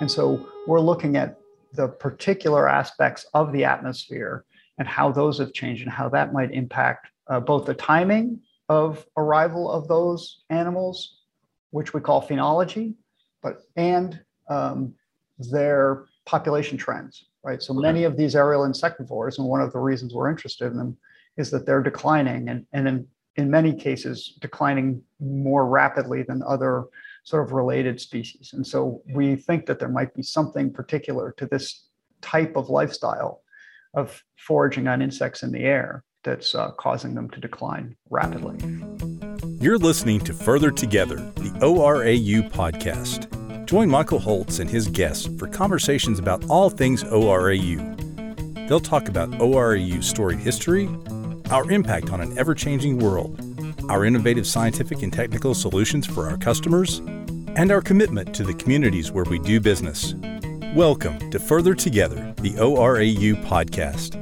And 0.00 0.10
so 0.10 0.46
we're 0.66 0.80
looking 0.80 1.16
at 1.16 1.38
the 1.72 1.88
particular 1.88 2.68
aspects 2.68 3.26
of 3.34 3.52
the 3.52 3.64
atmosphere 3.64 4.44
and 4.78 4.88
how 4.88 5.12
those 5.12 5.38
have 5.38 5.52
changed 5.52 5.82
and 5.82 5.90
how 5.90 6.08
that 6.10 6.32
might 6.32 6.52
impact 6.52 7.08
uh, 7.28 7.40
both 7.40 7.66
the 7.66 7.74
timing 7.74 8.40
of 8.68 9.04
arrival 9.16 9.70
of 9.70 9.88
those 9.88 10.42
animals, 10.50 11.18
which 11.70 11.94
we 11.94 12.00
call 12.00 12.26
phenology, 12.26 12.94
but 13.42 13.62
and 13.76 14.20
um, 14.48 14.94
their 15.38 16.04
population 16.24 16.78
trends, 16.78 17.26
right? 17.42 17.62
So 17.62 17.74
many 17.74 18.04
of 18.04 18.16
these 18.16 18.34
aerial 18.34 18.62
insectivores, 18.62 19.38
and 19.38 19.46
one 19.46 19.60
of 19.60 19.72
the 19.72 19.78
reasons 19.78 20.14
we're 20.14 20.30
interested 20.30 20.66
in 20.66 20.76
them 20.76 20.96
is 21.36 21.50
that 21.50 21.66
they're 21.66 21.82
declining 21.82 22.48
and, 22.48 22.66
and 22.72 22.88
in, 22.88 23.06
in 23.36 23.50
many 23.50 23.74
cases 23.74 24.36
declining 24.40 25.02
more 25.20 25.66
rapidly 25.66 26.22
than 26.22 26.42
other 26.42 26.84
sort 27.24 27.44
of 27.44 27.52
related 27.52 28.00
species. 28.00 28.52
And 28.52 28.66
so 28.66 29.02
we 29.12 29.36
think 29.36 29.66
that 29.66 29.78
there 29.78 29.88
might 29.88 30.14
be 30.14 30.22
something 30.22 30.72
particular 30.72 31.34
to 31.38 31.46
this 31.46 31.88
type 32.20 32.56
of 32.56 32.68
lifestyle 32.68 33.42
of 33.94 34.22
foraging 34.36 34.88
on 34.88 35.02
insects 35.02 35.42
in 35.42 35.50
the 35.50 35.60
air 35.60 36.04
that's 36.22 36.54
uh, 36.54 36.70
causing 36.72 37.14
them 37.14 37.28
to 37.30 37.40
decline 37.40 37.96
rapidly. 38.10 38.58
You're 39.60 39.78
listening 39.78 40.20
to 40.20 40.32
Further 40.32 40.70
Together, 40.70 41.16
the 41.16 41.50
ORAU 41.60 42.50
podcast. 42.50 43.30
Join 43.66 43.88
Michael 43.88 44.18
Holtz 44.18 44.58
and 44.58 44.68
his 44.68 44.88
guests 44.88 45.28
for 45.38 45.46
conversations 45.46 46.18
about 46.18 46.44
all 46.50 46.68
things 46.70 47.04
ORAU. 47.04 48.68
They'll 48.68 48.80
talk 48.80 49.08
about 49.08 49.30
ORAU's 49.40 50.06
storied 50.06 50.38
history, 50.38 50.88
our 51.50 51.70
impact 51.70 52.10
on 52.10 52.20
an 52.20 52.36
ever 52.38 52.54
changing 52.54 52.98
world, 52.98 53.40
our 53.90 54.04
innovative 54.04 54.46
scientific 54.46 55.02
and 55.02 55.12
technical 55.12 55.54
solutions 55.54 56.06
for 56.06 56.28
our 56.28 56.38
customers, 56.38 57.00
and 57.56 57.70
our 57.70 57.80
commitment 57.80 58.34
to 58.34 58.42
the 58.42 58.54
communities 58.54 59.12
where 59.12 59.24
we 59.24 59.38
do 59.38 59.60
business. 59.60 60.14
Welcome 60.74 61.30
to 61.30 61.38
Further 61.38 61.74
Together, 61.74 62.34
the 62.38 62.54
ORAU 62.54 63.42
podcast. 63.44 64.20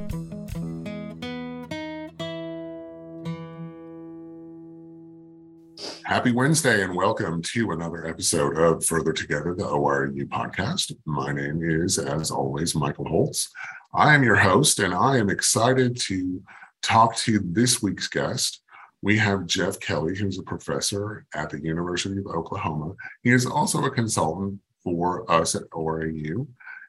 Happy 6.04 6.32
Wednesday 6.32 6.82
and 6.82 6.94
welcome 6.94 7.40
to 7.40 7.70
another 7.70 8.06
episode 8.06 8.58
of 8.58 8.84
Further 8.84 9.14
Together, 9.14 9.54
the 9.54 9.64
ORAU 9.64 10.28
podcast. 10.28 10.94
My 11.06 11.32
name 11.32 11.60
is, 11.62 11.96
as 11.98 12.30
always, 12.30 12.74
Michael 12.74 13.08
Holtz. 13.08 13.50
I 13.94 14.14
am 14.14 14.22
your 14.22 14.36
host, 14.36 14.78
and 14.78 14.92
I 14.92 15.16
am 15.16 15.30
excited 15.30 15.98
to 16.02 16.42
talk 16.82 17.16
to 17.16 17.40
this 17.42 17.82
week's 17.82 18.08
guest. 18.08 18.61
We 19.02 19.18
have 19.18 19.46
Jeff 19.46 19.80
Kelly, 19.80 20.16
who's 20.16 20.38
a 20.38 20.44
professor 20.44 21.26
at 21.34 21.50
the 21.50 21.60
University 21.60 22.18
of 22.18 22.26
Oklahoma. 22.26 22.94
He 23.24 23.32
is 23.32 23.46
also 23.46 23.84
a 23.84 23.90
consultant 23.90 24.60
for 24.84 25.28
us 25.30 25.56
at 25.56 25.68
ORAU. 25.70 26.46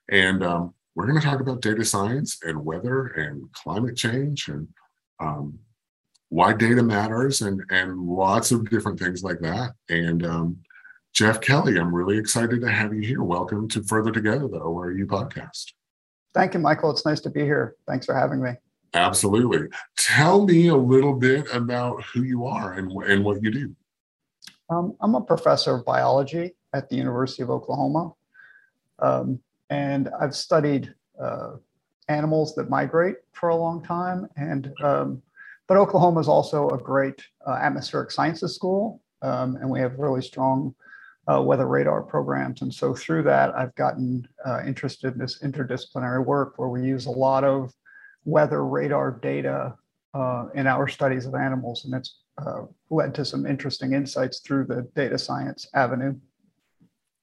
And 0.09 0.43
um, 0.43 0.75
we're 0.93 1.07
going 1.07 1.19
to 1.19 1.25
talk 1.25 1.39
about 1.39 1.61
data 1.61 1.83
science 1.83 2.37
and 2.43 2.63
weather 2.63 3.07
and 3.07 3.51
climate 3.53 3.97
change 3.97 4.47
and 4.47 4.67
um, 5.19 5.57
why 6.29 6.53
data 6.53 6.83
matters 6.83 7.41
and, 7.41 7.63
and 7.71 7.99
lots 7.99 8.51
of 8.51 8.69
different 8.69 8.99
things 8.99 9.23
like 9.23 9.39
that. 9.39 9.71
And 9.89 10.23
um, 10.23 10.57
Jeff 11.13 11.41
Kelly, 11.41 11.79
I'm 11.79 11.93
really 11.93 12.19
excited 12.19 12.61
to 12.61 12.69
have 12.69 12.93
you 12.93 13.01
here. 13.01 13.23
Welcome 13.23 13.67
to 13.69 13.83
Further 13.83 14.11
Together, 14.11 14.47
the 14.47 14.59
ORAU 14.59 15.05
podcast. 15.05 15.73
Thank 16.35 16.53
you, 16.53 16.59
Michael. 16.59 16.91
It's 16.91 17.05
nice 17.07 17.21
to 17.21 17.31
be 17.31 17.41
here. 17.41 17.75
Thanks 17.87 18.05
for 18.05 18.13
having 18.13 18.41
me. 18.41 18.51
Absolutely. 18.93 19.67
Tell 19.97 20.45
me 20.45 20.67
a 20.67 20.75
little 20.75 21.13
bit 21.13 21.47
about 21.51 22.03
who 22.03 22.23
you 22.23 22.45
are 22.45 22.73
and, 22.73 22.91
and 23.03 23.23
what 23.23 23.41
you 23.41 23.51
do. 23.51 23.75
Um, 24.69 24.95
I'm 25.01 25.15
a 25.15 25.21
professor 25.21 25.75
of 25.75 25.85
biology 25.85 26.55
at 26.73 26.89
the 26.89 26.95
University 26.95 27.43
of 27.43 27.49
Oklahoma. 27.49 28.13
Um, 28.99 29.39
and 29.69 30.09
I've 30.19 30.35
studied 30.35 30.93
uh, 31.19 31.53
animals 32.07 32.55
that 32.55 32.69
migrate 32.69 33.17
for 33.33 33.49
a 33.49 33.55
long 33.55 33.83
time. 33.83 34.29
And 34.35 34.71
um, 34.83 35.21
but 35.67 35.77
Oklahoma 35.77 36.19
is 36.19 36.27
also 36.27 36.69
a 36.69 36.77
great 36.77 37.21
uh, 37.47 37.53
atmospheric 37.53 38.11
sciences 38.11 38.53
school, 38.53 39.01
um, 39.21 39.55
and 39.55 39.69
we 39.69 39.79
have 39.79 39.97
really 39.97 40.21
strong 40.21 40.75
uh, 41.31 41.41
weather 41.41 41.67
radar 41.67 42.01
programs. 42.01 42.61
And 42.61 42.73
so 42.73 42.93
through 42.93 43.23
that, 43.23 43.55
I've 43.55 43.73
gotten 43.75 44.27
uh, 44.45 44.61
interested 44.65 45.13
in 45.13 45.19
this 45.19 45.41
interdisciplinary 45.41 46.23
work 46.25 46.59
where 46.59 46.67
we 46.67 46.83
use 46.83 47.05
a 47.05 47.11
lot 47.11 47.45
of 47.45 47.73
weather 48.25 48.65
radar 48.65 49.11
data 49.11 49.75
uh, 50.13 50.45
in 50.53 50.67
our 50.67 50.87
studies 50.87 51.25
of 51.25 51.35
animals, 51.35 51.85
and 51.85 51.93
it's 51.95 52.19
uh, 52.37 52.61
led 52.89 53.15
to 53.15 53.25
some 53.25 53.45
interesting 53.45 53.93
insights 53.93 54.39
through 54.39 54.65
the 54.65 54.87
data 54.95 55.17
science 55.17 55.67
avenue. 55.73 56.15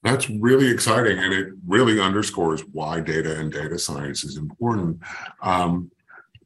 That's 0.02 0.30
really 0.30 0.70
exciting, 0.70 1.18
and 1.18 1.32
it 1.32 1.48
really 1.66 2.00
underscores 2.00 2.62
why 2.72 3.00
data 3.00 3.38
and 3.38 3.52
data 3.52 3.78
science 3.78 4.24
is 4.24 4.36
important. 4.36 4.98
Um, 5.42 5.90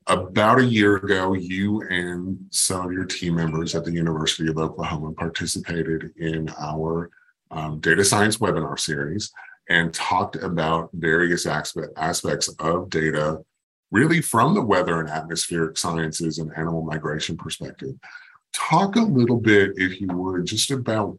about 0.06 0.58
a 0.58 0.64
year 0.64 0.96
ago, 0.96 1.34
you 1.34 1.82
and 1.82 2.38
some 2.50 2.86
of 2.86 2.92
your 2.92 3.06
team 3.06 3.36
members 3.36 3.74
at 3.74 3.84
the 3.84 3.92
University 3.92 4.48
of 4.48 4.58
Oklahoma 4.58 5.12
participated 5.12 6.12
in 6.18 6.50
our 6.60 7.10
um, 7.50 7.80
data 7.80 8.04
science 8.04 8.38
webinar 8.38 8.78
series 8.78 9.32
and 9.70 9.94
talked 9.94 10.36
about 10.36 10.90
various 10.92 11.46
aspect, 11.46 11.88
aspects 11.96 12.48
of 12.58 12.90
data 12.90 13.38
really 13.94 14.20
from 14.20 14.54
the 14.54 14.60
weather 14.60 14.98
and 14.98 15.08
atmospheric 15.08 15.78
sciences 15.78 16.38
and 16.40 16.50
animal 16.56 16.82
migration 16.82 17.36
perspective. 17.36 17.94
Talk 18.52 18.96
a 18.96 19.00
little 19.00 19.40
bit, 19.40 19.70
if 19.76 20.00
you 20.00 20.08
would, 20.08 20.46
just 20.46 20.72
about 20.72 21.16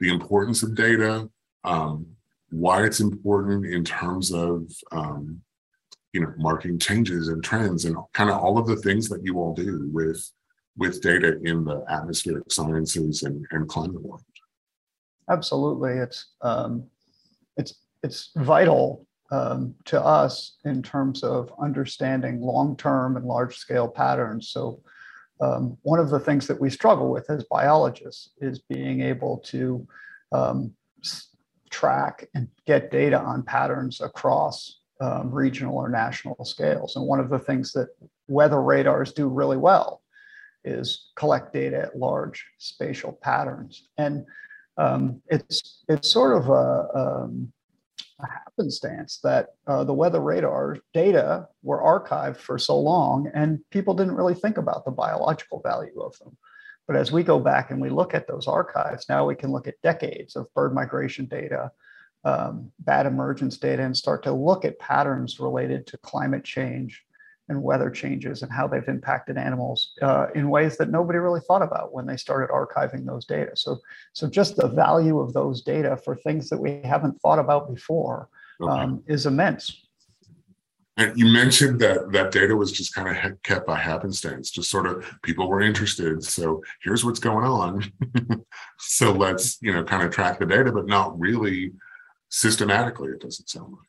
the 0.00 0.08
importance 0.08 0.62
of 0.62 0.74
data, 0.74 1.28
um, 1.64 2.06
why 2.48 2.84
it's 2.84 3.00
important 3.00 3.66
in 3.66 3.84
terms 3.84 4.32
of 4.32 4.66
um, 4.92 5.42
you 6.14 6.22
know 6.22 6.32
marking 6.38 6.78
changes 6.78 7.28
and 7.28 7.44
trends 7.44 7.84
and 7.84 7.96
kind 8.14 8.30
of 8.30 8.38
all 8.38 8.56
of 8.56 8.66
the 8.66 8.76
things 8.76 9.06
that 9.10 9.22
you 9.22 9.38
all 9.38 9.52
do 9.52 9.90
with 9.92 10.18
with 10.78 11.02
data 11.02 11.38
in 11.42 11.64
the 11.64 11.84
atmospheric 11.90 12.50
sciences 12.50 13.24
and, 13.24 13.44
and 13.50 13.68
climate 13.68 14.00
world. 14.00 14.22
Absolutely, 15.28 15.98
it's 15.98 16.28
um, 16.40 16.84
it's 17.58 17.74
it's 18.02 18.30
vital 18.36 19.06
um, 19.30 19.74
to 19.84 20.02
us 20.02 20.56
in 20.64 20.82
terms 20.82 21.22
of 21.22 21.52
understanding 21.60 22.40
long-term 22.40 23.16
and 23.16 23.26
large-scale 23.26 23.88
patterns. 23.88 24.50
So 24.50 24.82
um, 25.40 25.76
one 25.82 26.00
of 26.00 26.10
the 26.10 26.20
things 26.20 26.46
that 26.46 26.60
we 26.60 26.70
struggle 26.70 27.10
with 27.10 27.30
as 27.30 27.44
biologists 27.44 28.30
is 28.40 28.58
being 28.58 29.02
able 29.02 29.38
to 29.46 29.86
um, 30.32 30.72
track 31.70 32.26
and 32.34 32.48
get 32.66 32.90
data 32.90 33.18
on 33.18 33.42
patterns 33.42 34.00
across 34.00 34.80
um, 35.00 35.30
regional 35.30 35.76
or 35.76 35.88
national 35.88 36.44
scales. 36.44 36.96
And 36.96 37.06
one 37.06 37.20
of 37.20 37.30
the 37.30 37.38
things 37.38 37.72
that 37.72 37.88
weather 38.26 38.62
radars 38.62 39.12
do 39.12 39.28
really 39.28 39.56
well 39.56 40.02
is 40.64 41.10
collect 41.14 41.52
data 41.52 41.78
at 41.78 41.98
large 41.98 42.44
spatial 42.58 43.12
patterns. 43.22 43.88
And 43.96 44.26
um, 44.76 45.22
it's 45.28 45.84
it's 45.88 46.10
sort 46.10 46.36
of 46.36 46.48
a, 46.48 46.88
um, 46.94 47.52
a 48.20 48.26
happenstance 48.26 49.20
that 49.22 49.50
uh, 49.66 49.84
the 49.84 49.92
weather 49.92 50.20
radar 50.20 50.78
data 50.92 51.48
were 51.62 51.82
archived 51.82 52.36
for 52.36 52.58
so 52.58 52.78
long 52.78 53.30
and 53.34 53.60
people 53.70 53.94
didn't 53.94 54.16
really 54.16 54.34
think 54.34 54.58
about 54.58 54.84
the 54.84 54.90
biological 54.90 55.60
value 55.60 56.00
of 56.00 56.18
them. 56.18 56.36
But 56.86 56.96
as 56.96 57.12
we 57.12 57.22
go 57.22 57.38
back 57.38 57.70
and 57.70 57.80
we 57.80 57.90
look 57.90 58.14
at 58.14 58.26
those 58.26 58.48
archives, 58.48 59.08
now 59.08 59.26
we 59.26 59.34
can 59.34 59.52
look 59.52 59.68
at 59.68 59.80
decades 59.82 60.36
of 60.36 60.52
bird 60.54 60.74
migration 60.74 61.26
data, 61.26 61.70
um, 62.24 62.72
bat 62.80 63.06
emergence 63.06 63.58
data, 63.58 63.82
and 63.82 63.96
start 63.96 64.22
to 64.24 64.32
look 64.32 64.64
at 64.64 64.78
patterns 64.78 65.38
related 65.38 65.86
to 65.88 65.98
climate 65.98 66.44
change 66.44 67.04
and 67.48 67.62
weather 67.62 67.90
changes 67.90 68.42
and 68.42 68.52
how 68.52 68.66
they've 68.66 68.88
impacted 68.88 69.38
animals 69.38 69.92
uh, 70.02 70.26
in 70.34 70.50
ways 70.50 70.76
that 70.76 70.90
nobody 70.90 71.18
really 71.18 71.40
thought 71.40 71.62
about 71.62 71.92
when 71.92 72.06
they 72.06 72.16
started 72.16 72.52
archiving 72.52 73.06
those 73.06 73.24
data. 73.24 73.52
So, 73.54 73.78
so 74.12 74.28
just 74.28 74.56
the 74.56 74.68
value 74.68 75.18
of 75.18 75.32
those 75.32 75.62
data 75.62 75.96
for 75.96 76.16
things 76.16 76.48
that 76.50 76.58
we 76.58 76.80
haven't 76.84 77.20
thought 77.20 77.38
about 77.38 77.72
before 77.72 78.28
okay. 78.60 78.70
um, 78.70 79.02
is 79.06 79.26
immense. 79.26 79.84
And 80.98 81.16
you 81.16 81.26
mentioned 81.26 81.80
that 81.80 82.10
that 82.10 82.32
data 82.32 82.56
was 82.56 82.72
just 82.72 82.92
kind 82.92 83.16
of 83.16 83.42
kept 83.44 83.68
by 83.68 83.78
happenstance, 83.78 84.50
just 84.50 84.68
sort 84.68 84.86
of 84.86 85.08
people 85.22 85.48
were 85.48 85.60
interested. 85.60 86.24
So 86.24 86.60
here's 86.82 87.04
what's 87.04 87.20
going 87.20 87.46
on. 87.46 87.92
so 88.80 89.12
let's, 89.12 89.58
you 89.62 89.72
know, 89.72 89.84
kind 89.84 90.02
of 90.02 90.10
track 90.10 90.40
the 90.40 90.46
data, 90.46 90.72
but 90.72 90.88
not 90.88 91.18
really 91.18 91.72
systematically, 92.30 93.10
it 93.10 93.20
doesn't 93.20 93.48
sound 93.48 93.74
like. 93.74 93.87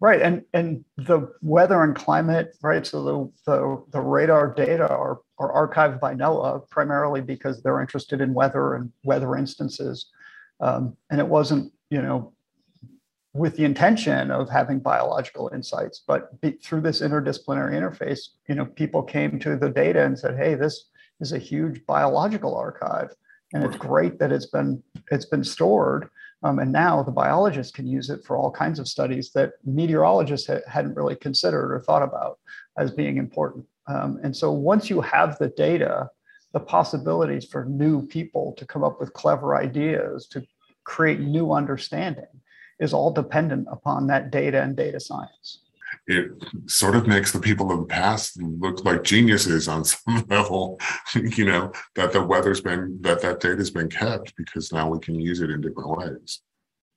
Right, 0.00 0.20
and 0.20 0.42
and 0.52 0.84
the 0.96 1.32
weather 1.40 1.82
and 1.82 1.94
climate, 1.94 2.56
right? 2.62 2.86
So 2.86 3.04
the 3.04 3.52
the, 3.52 3.84
the 3.92 4.00
radar 4.00 4.52
data 4.52 4.88
are 4.88 5.20
are 5.38 5.68
archived 5.68 6.00
by 6.00 6.14
NOAA 6.14 6.68
primarily 6.68 7.20
because 7.20 7.62
they're 7.62 7.80
interested 7.80 8.20
in 8.20 8.34
weather 8.34 8.74
and 8.74 8.92
weather 9.04 9.36
instances, 9.36 10.10
um, 10.60 10.96
and 11.10 11.20
it 11.20 11.28
wasn't 11.28 11.72
you 11.90 12.02
know 12.02 12.34
with 13.34 13.56
the 13.56 13.64
intention 13.64 14.30
of 14.30 14.48
having 14.48 14.78
biological 14.78 15.50
insights, 15.52 16.02
but 16.06 16.40
be, 16.40 16.52
through 16.52 16.80
this 16.80 17.00
interdisciplinary 17.00 17.72
interface, 17.72 18.28
you 18.48 18.54
know, 18.54 18.64
people 18.64 19.02
came 19.02 19.40
to 19.40 19.56
the 19.56 19.68
data 19.68 20.04
and 20.04 20.18
said, 20.18 20.36
"Hey, 20.36 20.54
this 20.54 20.86
is 21.20 21.32
a 21.32 21.38
huge 21.38 21.84
biological 21.84 22.56
archive, 22.56 23.14
and 23.52 23.64
it's 23.64 23.76
great 23.76 24.18
that 24.20 24.32
it's 24.32 24.46
been 24.46 24.82
it's 25.10 25.26
been 25.26 25.44
stored." 25.44 26.08
Um, 26.44 26.58
and 26.58 26.70
now 26.70 27.02
the 27.02 27.10
biologists 27.10 27.72
can 27.72 27.86
use 27.86 28.10
it 28.10 28.22
for 28.22 28.36
all 28.36 28.50
kinds 28.50 28.78
of 28.78 28.86
studies 28.86 29.30
that 29.32 29.54
meteorologists 29.64 30.46
ha- 30.46 30.60
hadn't 30.68 30.94
really 30.94 31.16
considered 31.16 31.72
or 31.72 31.80
thought 31.80 32.02
about 32.02 32.38
as 32.78 32.90
being 32.90 33.16
important. 33.16 33.64
Um, 33.86 34.20
and 34.22 34.36
so 34.36 34.52
once 34.52 34.90
you 34.90 35.00
have 35.00 35.38
the 35.38 35.48
data, 35.48 36.10
the 36.52 36.60
possibilities 36.60 37.46
for 37.46 37.64
new 37.64 38.06
people 38.06 38.52
to 38.58 38.66
come 38.66 38.84
up 38.84 39.00
with 39.00 39.14
clever 39.14 39.56
ideas, 39.56 40.26
to 40.28 40.44
create 40.84 41.18
new 41.18 41.50
understanding, 41.52 42.26
is 42.78 42.92
all 42.92 43.10
dependent 43.10 43.66
upon 43.70 44.06
that 44.08 44.30
data 44.30 44.62
and 44.62 44.76
data 44.76 45.00
science. 45.00 45.63
It 46.06 46.30
sort 46.66 46.96
of 46.96 47.06
makes 47.06 47.32
the 47.32 47.40
people 47.40 47.72
of 47.72 47.80
the 47.80 47.86
past 47.86 48.40
look 48.40 48.84
like 48.84 49.04
geniuses 49.04 49.68
on 49.68 49.84
some 49.84 50.24
level, 50.28 50.78
you 51.14 51.44
know, 51.44 51.72
that 51.94 52.12
the 52.12 52.22
weather's 52.22 52.60
been, 52.60 52.98
that 53.02 53.22
that 53.22 53.40
data's 53.40 53.70
been 53.70 53.88
kept 53.88 54.36
because 54.36 54.72
now 54.72 54.88
we 54.88 54.98
can 54.98 55.14
use 55.14 55.40
it 55.40 55.50
in 55.50 55.60
different 55.60 55.98
ways. 55.98 56.40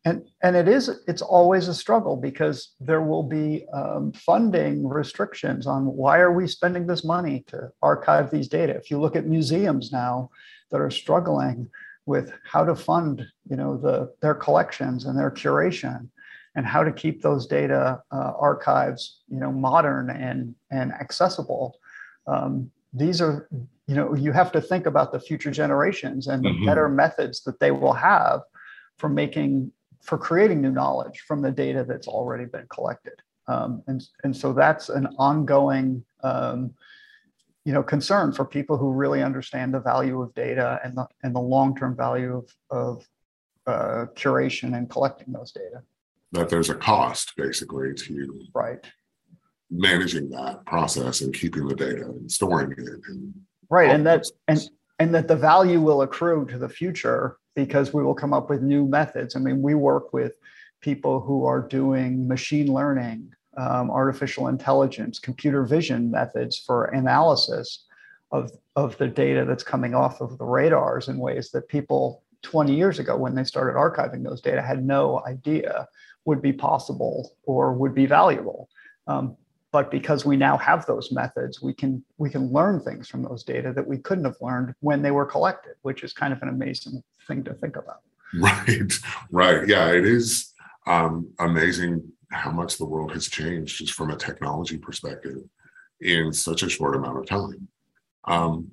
And, 0.06 0.24
and 0.42 0.56
it 0.56 0.69
is, 0.69 0.89
it's 1.07 1.21
always 1.21 1.68
a 1.68 1.74
struggle 1.74 2.15
because 2.15 2.75
there 2.80 3.01
will 3.01 3.24
be 3.24 3.65
um, 3.74 4.13
funding 4.13 4.88
restrictions 4.88 5.68
on 5.68 5.86
why 5.86 6.19
are 6.19 6.31
we 6.31 6.48
spending 6.48 6.88
this 6.88 7.03
money 7.03 7.44
to 7.48 7.71
archive 7.81 8.31
these 8.31 8.48
data? 8.48 8.74
If 8.74 8.89
you 8.89 9.01
look 9.01 9.18
at 9.18 9.25
museums 9.25 9.92
now 9.92 10.30
that 10.71 10.80
are 10.80 10.92
struggling 10.92 11.69
with 12.06 12.31
how 12.45 12.63
to 12.63 12.74
fund, 12.74 13.25
you 13.50 13.57
know, 13.57 13.75
the, 13.75 14.13
their 14.21 14.33
collections 14.33 15.06
and 15.06 15.19
their 15.19 15.30
curation 15.30 16.07
and 16.57 16.65
how 16.65 16.83
to 16.83 16.92
keep 16.92 17.21
those 17.21 17.45
data 17.45 18.01
uh, 18.12 18.33
archives, 18.38 19.21
you 19.30 19.39
know, 19.39 19.51
modern 19.51 20.09
and, 20.09 20.56
and 20.71 20.92
accessible. 20.92 21.80
Um, 22.25 22.71
these 22.92 23.21
are, 23.21 23.48
you 23.88 23.95
know, 23.95 24.15
you 24.15 24.31
have 24.33 24.51
to 24.54 24.59
think 24.59 24.88
about 24.88 25.12
the 25.12 25.19
future 25.19 25.51
generations 25.51 26.27
and 26.27 26.44
the 26.44 26.50
mm-hmm. 26.50 26.65
better 26.65 26.89
methods 26.89 27.44
that 27.44 27.59
they 27.59 27.71
will 27.71 27.94
have 27.94 28.42
for 28.98 29.07
making 29.07 29.71
for 30.01 30.18
creating 30.18 30.62
new 30.62 30.71
knowledge 30.71 31.24
from 31.27 31.42
the 31.42 31.51
data 31.51 31.86
that's 31.88 32.07
already 32.07 32.45
been 32.45 32.65
collected. 32.69 33.13
Um, 33.48 33.83
and, 33.88 34.03
and 34.24 34.36
so 34.36 34.51
that's 34.53 34.89
an 34.89 35.07
ongoing 35.18 36.03
um, 36.24 36.74
you 37.65 37.74
know, 37.74 37.83
concern 37.83 38.31
for 38.31 38.45
people 38.45 38.77
who 38.77 38.92
really 38.94 39.21
understand 39.21 39.74
the 39.74 39.80
value 39.80 40.21
of 40.21 40.33
data 40.33 40.80
and 40.83 40.95
the, 40.95 41.06
and 41.24 41.36
the 41.36 41.42
long-term 41.42 41.98
value 41.98 42.38
of, 42.38 42.50
of 42.69 43.06
uh, 43.68 44.06
curation 44.15 44.77
and 44.77 44.89
collecting 44.89 45.33
those 45.33 45.51
data. 45.51 45.83
That 46.33 46.50
there's 46.50 46.69
a 46.69 46.75
cost 46.75 47.33
basically 47.38 47.94
to 47.94 48.45
right 48.53 48.85
managing 49.69 50.29
that 50.29 50.65
process 50.65 51.21
and 51.21 51.33
keeping 51.33 51.68
the 51.68 51.75
data 51.75 52.03
and 52.03 52.31
storing 52.31 52.71
it. 52.71 52.79
And 53.07 53.33
right, 53.69 53.89
and 53.89 54.06
that 54.06 54.25
and 54.47 54.59
and 55.00 55.13
that 55.13 55.27
the 55.27 55.35
value 55.35 55.81
will 55.81 56.01
accrue 56.01 56.45
to 56.47 56.57
the 56.57 56.69
future 56.69 57.38
because 57.56 57.94
we 57.94 58.03
will 58.03 58.15
come 58.15 58.33
up 58.33 58.50
with 58.50 58.62
new 58.62 58.88
methods. 58.88 59.35
I 59.35 59.39
mean, 59.39 59.62
we 59.62 59.75
work 59.75 60.13
with 60.13 60.33
people 60.81 61.19
who 61.19 61.45
are 61.45 61.62
doing 61.62 62.27
machine 62.27 62.71
learning, 62.71 63.31
um, 63.57 63.89
artificial 63.89 64.47
intelligence, 64.47 65.19
computer 65.19 65.65
vision 65.65 66.12
methods 66.12 66.57
for 66.57 66.85
analysis 66.85 67.85
of, 68.31 68.51
of 68.75 68.97
the 68.97 69.07
data 69.07 69.45
that's 69.45 69.63
coming 69.63 69.95
off 69.95 70.21
of 70.21 70.38
the 70.38 70.45
radars 70.45 71.07
in 71.07 71.18
ways 71.18 71.50
that 71.51 71.68
people 71.68 72.24
20 72.44 72.75
years 72.75 73.00
ago, 73.00 73.18
when 73.18 73.33
they 73.33 73.44
started 73.44 73.75
archiving 73.75 74.24
those 74.24 74.41
data, 74.41 74.62
had 74.62 74.85
no 74.85 75.24
idea 75.25 75.88
would 76.27 76.41
be 76.41 76.53
possible 76.53 77.31
or 77.44 77.74
would 77.74 77.95
be 77.95 78.06
valuable. 78.06 78.69
Um, 79.07 79.38
but 79.71 79.89
because 79.89 80.25
we 80.25 80.38
now 80.38 80.57
have 80.57 80.85
those 80.85 81.12
methods 81.12 81.62
we 81.62 81.74
can 81.74 82.03
we 82.18 82.29
can 82.29 82.51
learn 82.51 82.79
things 82.79 83.07
from 83.07 83.24
those 83.24 83.44
data 83.44 83.74
that 83.74 83.88
we 83.88 83.97
couldn't 83.97 84.25
have 84.25 84.35
learned 84.41 84.74
when 84.79 85.01
they 85.01 85.12
were 85.12 85.25
collected 85.25 85.75
which 85.81 86.03
is 86.03 86.13
kind 86.13 86.33
of 86.33 86.41
an 86.41 86.50
amazing 86.50 87.03
thing 87.27 87.44
to 87.44 87.53
think 87.53 87.75
about. 87.75 88.01
Right 88.33 88.94
right. 89.31 89.68
Yeah 89.68 89.91
it 89.91 90.06
is 90.06 90.53
um, 90.85 91.29
amazing 91.39 92.03
how 92.31 92.51
much 92.51 92.77
the 92.77 92.85
world 92.85 93.12
has 93.13 93.27
changed 93.27 93.77
just 93.77 93.94
from 93.94 94.12
a 94.12 94.18
technology 94.18 94.77
perspective 94.77 95.38
in 96.01 96.33
such 96.33 96.62
a 96.63 96.69
short 96.69 96.95
amount 96.95 97.18
of 97.19 97.25
time. 97.25 97.68
Um, 98.25 98.71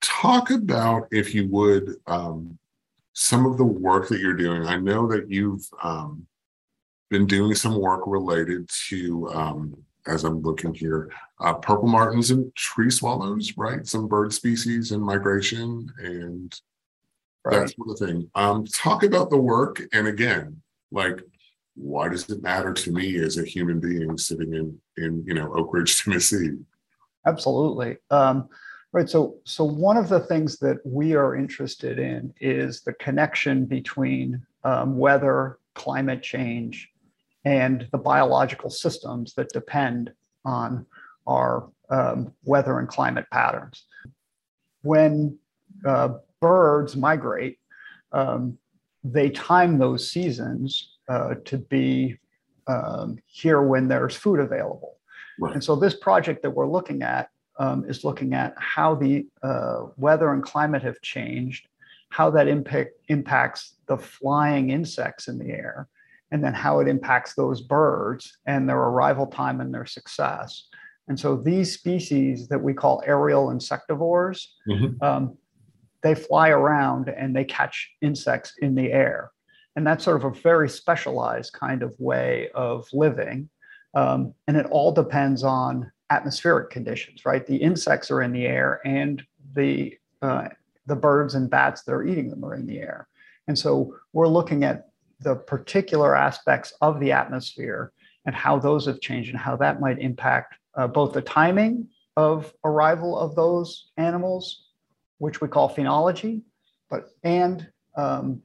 talk 0.00 0.50
about 0.50 1.06
if 1.12 1.34
you 1.34 1.48
would 1.50 1.96
um, 2.06 2.58
some 3.18 3.46
of 3.46 3.56
the 3.56 3.64
work 3.64 4.08
that 4.08 4.20
you're 4.20 4.34
doing. 4.34 4.66
I 4.66 4.76
know 4.76 5.06
that 5.08 5.30
you've 5.30 5.66
um, 5.82 6.26
been 7.10 7.26
doing 7.26 7.54
some 7.54 7.80
work 7.80 8.02
related 8.06 8.68
to 8.88 9.28
um, 9.30 9.76
as 10.06 10.24
I'm 10.24 10.40
looking 10.40 10.72
here, 10.72 11.10
uh, 11.40 11.54
purple 11.54 11.88
martins 11.88 12.30
and 12.30 12.54
tree 12.54 12.90
swallows, 12.90 13.52
right? 13.56 13.86
Some 13.86 14.08
bird 14.08 14.32
species 14.32 14.92
and 14.92 15.02
migration 15.02 15.92
and 15.98 16.54
right. 17.44 17.60
that 17.60 17.74
sort 17.74 17.90
of 17.90 17.98
thing. 17.98 18.30
Um, 18.34 18.64
talk 18.66 19.02
about 19.02 19.30
the 19.30 19.36
work. 19.36 19.82
And 19.92 20.06
again, 20.06 20.62
like, 20.92 21.20
why 21.74 22.08
does 22.08 22.28
it 22.30 22.42
matter 22.42 22.72
to 22.72 22.92
me 22.92 23.18
as 23.18 23.36
a 23.36 23.44
human 23.44 23.80
being 23.80 24.16
sitting 24.16 24.54
in, 24.54 24.78
in 24.96 25.24
you 25.26 25.34
know, 25.34 25.52
Oak 25.54 25.74
Ridge, 25.74 26.02
Tennessee? 26.04 26.52
Absolutely. 27.26 27.96
Um, 28.10 28.48
right. 28.92 29.08
So, 29.08 29.36
so 29.44 29.64
one 29.64 29.96
of 29.96 30.08
the 30.08 30.20
things 30.20 30.58
that 30.58 30.78
we 30.84 31.14
are 31.14 31.34
interested 31.34 31.98
in 31.98 32.32
is 32.40 32.82
the 32.82 32.92
connection 32.94 33.66
between 33.66 34.46
um, 34.62 34.96
weather, 34.96 35.58
climate 35.74 36.22
change, 36.22 36.90
and 37.46 37.86
the 37.92 37.98
biological 37.98 38.68
systems 38.68 39.32
that 39.34 39.48
depend 39.50 40.12
on 40.44 40.84
our 41.28 41.68
um, 41.88 42.32
weather 42.44 42.80
and 42.80 42.88
climate 42.88 43.24
patterns. 43.30 43.84
When 44.82 45.38
uh, 45.86 46.14
birds 46.40 46.96
migrate, 46.96 47.58
um, 48.12 48.58
they 49.04 49.30
time 49.30 49.78
those 49.78 50.10
seasons 50.10 50.96
uh, 51.08 51.34
to 51.44 51.58
be 51.58 52.18
um, 52.66 53.18
here 53.26 53.62
when 53.62 53.86
there's 53.86 54.16
food 54.16 54.40
available. 54.40 54.98
Right. 55.38 55.54
And 55.54 55.62
so, 55.62 55.76
this 55.76 55.94
project 55.94 56.42
that 56.42 56.50
we're 56.50 56.66
looking 56.66 57.02
at 57.02 57.30
um, 57.60 57.84
is 57.88 58.02
looking 58.02 58.34
at 58.34 58.54
how 58.58 58.96
the 58.96 59.26
uh, 59.44 59.86
weather 59.96 60.32
and 60.32 60.42
climate 60.42 60.82
have 60.82 61.00
changed, 61.02 61.68
how 62.08 62.28
that 62.30 62.48
impact, 62.48 62.94
impacts 63.06 63.74
the 63.86 63.98
flying 63.98 64.70
insects 64.70 65.28
in 65.28 65.38
the 65.38 65.50
air, 65.50 65.88
and 66.30 66.42
then 66.42 66.54
how 66.54 66.80
it 66.80 66.88
impacts 66.88 67.34
those 67.34 67.60
birds 67.60 68.38
and 68.46 68.68
their 68.68 68.78
arrival 68.78 69.26
time 69.26 69.60
and 69.60 69.72
their 69.72 69.86
success. 69.86 70.68
And 71.08 71.18
so 71.18 71.36
these 71.36 71.72
species 71.72 72.48
that 72.48 72.60
we 72.60 72.74
call 72.74 73.02
aerial 73.06 73.48
insectivores, 73.48 74.44
mm-hmm. 74.68 75.02
um, 75.02 75.36
they 76.02 76.14
fly 76.14 76.48
around 76.48 77.08
and 77.08 77.34
they 77.34 77.44
catch 77.44 77.90
insects 78.02 78.54
in 78.60 78.74
the 78.74 78.92
air. 78.92 79.30
And 79.76 79.86
that's 79.86 80.04
sort 80.04 80.16
of 80.16 80.24
a 80.24 80.40
very 80.40 80.68
specialized 80.68 81.52
kind 81.52 81.82
of 81.82 81.94
way 81.98 82.48
of 82.54 82.88
living. 82.92 83.48
Um, 83.94 84.34
and 84.48 84.56
it 84.56 84.66
all 84.66 84.92
depends 84.92 85.44
on 85.44 85.90
atmospheric 86.10 86.70
conditions, 86.70 87.24
right? 87.24 87.46
The 87.46 87.56
insects 87.56 88.10
are 88.10 88.22
in 88.22 88.32
the 88.32 88.46
air 88.46 88.80
and 88.84 89.22
the, 89.54 89.96
uh, 90.22 90.48
the 90.86 90.96
birds 90.96 91.34
and 91.34 91.48
bats 91.48 91.82
that 91.82 91.92
are 91.92 92.06
eating 92.06 92.30
them 92.30 92.44
are 92.44 92.54
in 92.54 92.66
the 92.66 92.78
air. 92.78 93.08
And 93.48 93.58
so 93.58 93.94
we're 94.12 94.28
looking 94.28 94.64
at 94.64 94.88
the 95.20 95.34
particular 95.34 96.14
aspects 96.16 96.72
of 96.80 97.00
the 97.00 97.12
atmosphere 97.12 97.92
and 98.26 98.34
how 98.34 98.58
those 98.58 98.86
have 98.86 99.00
changed 99.00 99.30
and 99.30 99.38
how 99.38 99.56
that 99.56 99.80
might 99.80 99.98
impact 99.98 100.54
uh, 100.74 100.86
both 100.86 101.12
the 101.12 101.22
timing 101.22 101.88
of 102.16 102.52
arrival 102.64 103.18
of 103.18 103.34
those 103.34 103.90
animals, 103.96 104.66
which 105.18 105.40
we 105.40 105.48
call 105.48 105.74
phenology, 105.74 106.42
but 106.90 107.10
and 107.22 107.68
um, 107.96 108.42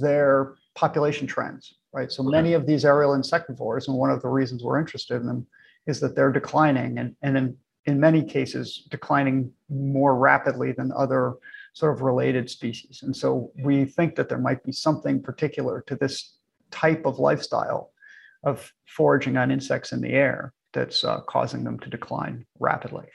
their 0.00 0.54
population 0.74 1.26
trends, 1.26 1.74
right? 1.92 2.10
So 2.10 2.22
many 2.22 2.52
of 2.52 2.66
these 2.66 2.84
aerial 2.84 3.12
insectivores, 3.12 3.88
and 3.88 3.96
one 3.96 4.10
of 4.10 4.22
the 4.22 4.28
reasons 4.28 4.62
we're 4.62 4.78
interested 4.78 5.16
in 5.16 5.26
them 5.26 5.46
is 5.86 6.00
that 6.00 6.14
they're 6.14 6.32
declining 6.32 6.98
and, 6.98 7.16
and 7.22 7.36
in, 7.36 7.56
in 7.86 7.98
many 7.98 8.22
cases 8.22 8.86
declining 8.90 9.50
more 9.68 10.16
rapidly 10.16 10.72
than 10.72 10.92
other 10.92 11.34
sort 11.74 11.94
of 11.94 12.02
related 12.02 12.50
species. 12.50 13.00
And 13.02 13.16
so 13.16 13.52
we 13.62 13.84
think 13.84 14.16
that 14.16 14.28
there 14.28 14.38
might 14.38 14.64
be 14.64 14.72
something 14.72 15.22
particular 15.22 15.82
to 15.86 15.96
this 15.96 16.36
type 16.70 17.06
of 17.06 17.18
lifestyle 17.18 17.92
of 18.44 18.72
foraging 18.86 19.36
on 19.36 19.50
insects 19.50 19.92
in 19.92 20.00
the 20.00 20.10
air 20.10 20.52
that's 20.72 21.04
uh, 21.04 21.20
causing 21.20 21.64
them 21.64 21.78
to 21.80 21.88
decline 21.88 22.46
rapidly. 22.58 23.06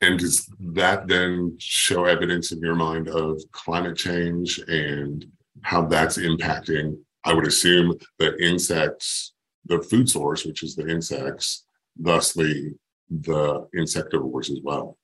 And 0.00 0.18
does 0.18 0.50
that 0.58 1.06
then 1.06 1.56
show 1.58 2.06
evidence 2.06 2.50
in 2.50 2.60
your 2.60 2.74
mind 2.74 3.08
of 3.08 3.40
climate 3.52 3.96
change 3.96 4.58
and 4.66 5.24
how 5.62 5.86
that's 5.86 6.18
impacting? 6.18 6.98
I 7.24 7.32
would 7.32 7.46
assume 7.46 7.96
that 8.18 8.40
insects, 8.40 9.32
the 9.64 9.80
food 9.80 10.10
source, 10.10 10.44
which 10.44 10.64
is 10.64 10.74
the 10.74 10.88
insects, 10.88 11.66
thusly 11.96 12.72
the 13.08 13.68
insectivores 13.76 14.50
as 14.50 14.58
well. 14.64 14.98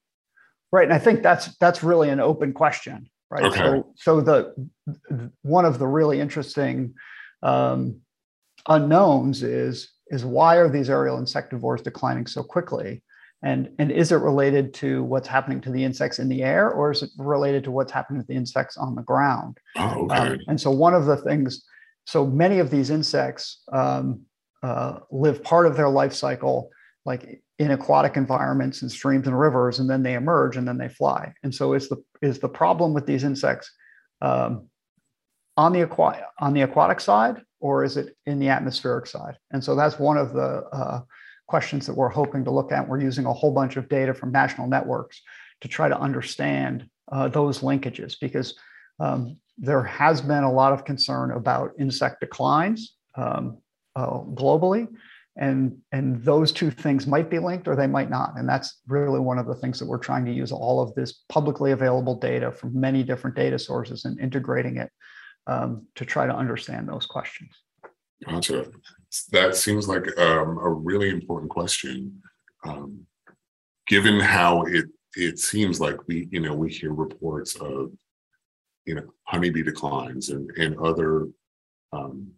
Right, 0.71 0.85
and 0.85 0.93
I 0.93 0.99
think 0.99 1.23
that's 1.23 1.57
that's 1.59 1.83
really 1.83 2.11
an 2.11 2.21
open 2.21 2.53
question, 2.53 3.09
right? 3.31 3.45
Okay. 3.45 3.59
So, 3.59 3.93
so 3.97 4.21
the 4.21 5.31
one 5.43 5.65
of 5.65 5.79
the 5.79 5.87
really 5.87 6.21
interesting 6.21 6.95
um, 7.43 8.01
unknowns 8.69 9.43
is 9.43 9.93
is 10.09 10.25
why 10.25 10.57
are 10.57 10.69
these 10.69 10.91
aerial 10.91 11.19
insectivores 11.19 11.83
declining 11.83 12.27
so 12.27 12.43
quickly, 12.43 13.03
and 13.43 13.71
and 13.79 13.91
is 13.91 14.13
it 14.13 14.17
related 14.17 14.75
to 14.75 15.03
what's 15.05 15.29
happening 15.29 15.61
to 15.63 15.71
the 15.71 15.85
insects 15.85 16.19
in 16.19 16.29
the 16.29 16.43
air, 16.43 16.71
or 16.71 16.91
is 16.91 17.03
it 17.03 17.11
related 17.19 17.65
to 17.65 17.71
what's 17.71 17.93
happening 17.93 18.21
to 18.21 18.27
the 18.27 18.35
insects 18.35 18.77
on 18.77 18.95
the 18.95 19.03
ground? 19.03 19.59
Oh, 19.77 20.05
okay. 20.05 20.17
Um, 20.17 20.39
and 20.49 20.61
so 20.61 20.71
one 20.71 20.95
of 20.95 21.07
the 21.07 21.17
things 21.17 21.65
so 22.09 22.27
many 22.27 22.59
of 22.59 22.71
these 22.71 22.89
insects 22.89 23.63
um, 23.71 24.23
uh, 24.63 25.01
live 25.11 25.43
part 25.43 25.67
of 25.67 25.77
their 25.77 25.91
life 25.91 26.15
cycle 26.15 26.71
like 27.09 27.43
in 27.59 27.71
aquatic 27.71 28.19
environments 28.19 28.83
and 28.83 28.93
streams 28.93 29.27
and 29.27 29.41
rivers, 29.47 29.79
and 29.79 29.89
then 29.89 30.03
they 30.03 30.15
emerge 30.15 30.59
and 30.59 30.69
then 30.69 30.77
they 30.77 30.91
fly. 30.91 31.33
And 31.43 31.53
so 31.59 31.73
is 31.73 31.89
the 31.89 31.99
is 32.21 32.39
the 32.39 32.51
problem 32.63 32.93
with 32.93 33.07
these 33.07 33.25
insects 33.25 33.73
um, 34.21 34.69
on 35.57 35.73
the 35.73 35.83
aqua- 35.83 36.27
on 36.39 36.53
the 36.53 36.61
aquatic 36.61 37.01
side, 37.01 37.37
or 37.61 37.83
is 37.83 37.97
it 37.97 38.15
in 38.27 38.39
the 38.39 38.51
atmospheric 38.51 39.07
side? 39.07 39.37
And 39.53 39.65
so 39.65 39.75
that's 39.75 39.99
one 39.99 40.19
of 40.19 40.35
the 40.35 40.51
uh, 40.81 41.01
questions 41.47 41.87
that 41.87 41.95
we're 41.95 42.11
hoping 42.21 42.45
to 42.45 42.51
look 42.51 42.73
at. 42.73 42.87
We're 42.87 43.01
using 43.01 43.25
a 43.25 43.33
whole 43.33 43.55
bunch 43.61 43.79
of 43.79 43.89
data 43.89 44.13
from 44.13 44.31
national 44.31 44.69
networks 44.69 45.23
to 45.63 45.69
try 45.69 45.89
to 45.89 45.99
understand 45.99 46.89
uh, 47.11 47.29
those 47.29 47.61
linkages 47.61 48.17
because 48.21 48.55
um, 49.01 49.39
there 49.57 49.83
has 49.83 50.21
been 50.21 50.45
a 50.45 50.53
lot 50.53 50.75
of 50.75 50.85
concern 50.85 51.31
about 51.31 51.73
insect 51.79 52.21
declines 52.21 52.95
um, 53.17 53.57
uh, 53.97 54.21
globally 54.43 54.87
and 55.39 55.77
and 55.93 56.23
those 56.23 56.51
two 56.53 56.71
things 56.71 57.07
might 57.07 57.31
be 57.31 57.39
linked 57.39 57.69
or 57.69 57.77
they 57.77 57.87
might 57.87 58.11
not. 58.11 58.33
And 58.37 58.49
that's 58.49 58.81
really 58.89 59.21
one 59.21 59.39
of 59.39 59.47
the 59.47 59.55
things 59.55 59.79
that 59.79 59.87
we're 59.87 59.99
trying 59.99 60.25
to 60.27 60.33
use 60.33 60.53
all 60.53 60.81
of 60.81 60.95
this 60.95 61.23
publicly 61.29 61.73
available 61.73 62.17
data 62.17 62.51
from 62.51 62.79
many 62.79 63.05
different 63.05 63.37
data 63.37 63.59
sources 63.59 64.05
and 64.05 64.19
integrating 64.21 64.79
it 64.79 64.91
um, 65.47 65.87
to 65.95 66.05
try 66.05 66.27
to 66.27 66.35
understand 66.35 66.89
those 66.89 67.07
questions. 67.07 67.51
Gotcha. 68.29 68.67
That 69.31 69.55
seems 69.55 69.89
like 69.89 70.07
um, 70.19 70.59
a 70.59 70.71
really 70.71 71.09
important 71.09 71.51
question. 71.51 72.21
Um, 72.65 73.07
given 73.87 74.21
how 74.21 74.63
it 74.63 74.87
it 75.17 75.39
seems 75.39 75.81
like 75.81 75.97
we 76.09 76.29
you 76.33 76.41
know 76.41 76.55
we 76.55 76.71
hear 76.71 76.93
reports 76.93 77.55
of 77.57 77.93
you 78.87 78.97
know 78.97 79.05
honeybee 79.23 79.63
declines 79.63 80.31
and 80.31 80.51
and 80.59 80.77
other 80.79 81.29
um, 81.93 82.29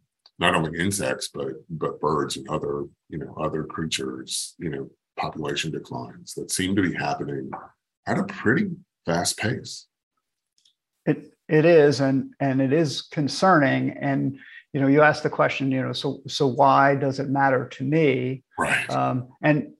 not 0.40 0.54
only 0.54 0.76
insects 0.78 1.28
but 1.32 1.48
but 1.68 2.00
birds 2.00 2.36
and 2.36 2.48
other 2.48 2.84
you 3.08 3.18
know 3.18 3.34
other 3.40 3.62
creatures 3.62 4.54
you 4.58 4.70
know 4.70 4.90
population 5.16 5.70
declines 5.70 6.34
that 6.34 6.50
seem 6.50 6.74
to 6.74 6.82
be 6.82 6.94
happening 6.94 7.50
at 8.06 8.18
a 8.18 8.24
pretty 8.24 8.70
fast 9.06 9.38
pace. 9.38 9.86
It 11.06 11.34
it 11.48 11.64
is 11.64 12.00
and 12.00 12.32
and 12.40 12.60
it 12.60 12.72
is 12.72 13.02
concerning 13.02 13.90
and 13.90 14.38
you 14.72 14.80
know 14.80 14.86
you 14.86 15.02
asked 15.02 15.22
the 15.22 15.30
question 15.30 15.70
you 15.70 15.82
know 15.82 15.92
so 15.92 16.22
so 16.26 16.46
why 16.46 16.94
does 16.94 17.20
it 17.20 17.28
matter 17.28 17.68
to 17.68 17.84
me? 17.84 18.42
Right. 18.58 18.88
Um, 18.90 19.28
and 19.42 19.72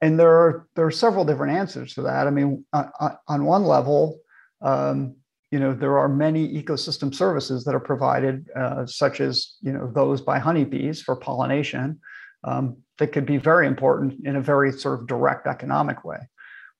and 0.00 0.18
there 0.18 0.32
are 0.32 0.68
there 0.74 0.86
are 0.86 0.90
several 0.90 1.24
different 1.24 1.56
answers 1.56 1.94
to 1.94 2.02
that. 2.02 2.26
I 2.26 2.30
mean 2.30 2.64
on, 2.72 2.90
on 3.28 3.44
one 3.44 3.64
level 3.64 4.20
um, 4.60 5.16
you 5.52 5.60
know 5.60 5.74
there 5.74 5.98
are 5.98 6.08
many 6.08 6.48
ecosystem 6.60 7.14
services 7.14 7.62
that 7.64 7.74
are 7.74 7.80
provided 7.80 8.48
uh, 8.56 8.86
such 8.86 9.20
as 9.20 9.54
you 9.60 9.72
know 9.72 9.92
those 9.94 10.20
by 10.20 10.38
honeybees 10.38 11.00
for 11.00 11.14
pollination 11.14 12.00
um, 12.42 12.78
that 12.98 13.12
could 13.12 13.26
be 13.26 13.36
very 13.36 13.66
important 13.66 14.26
in 14.26 14.36
a 14.36 14.40
very 14.40 14.72
sort 14.72 14.98
of 14.98 15.06
direct 15.06 15.46
economic 15.46 16.04
way. 16.04 16.18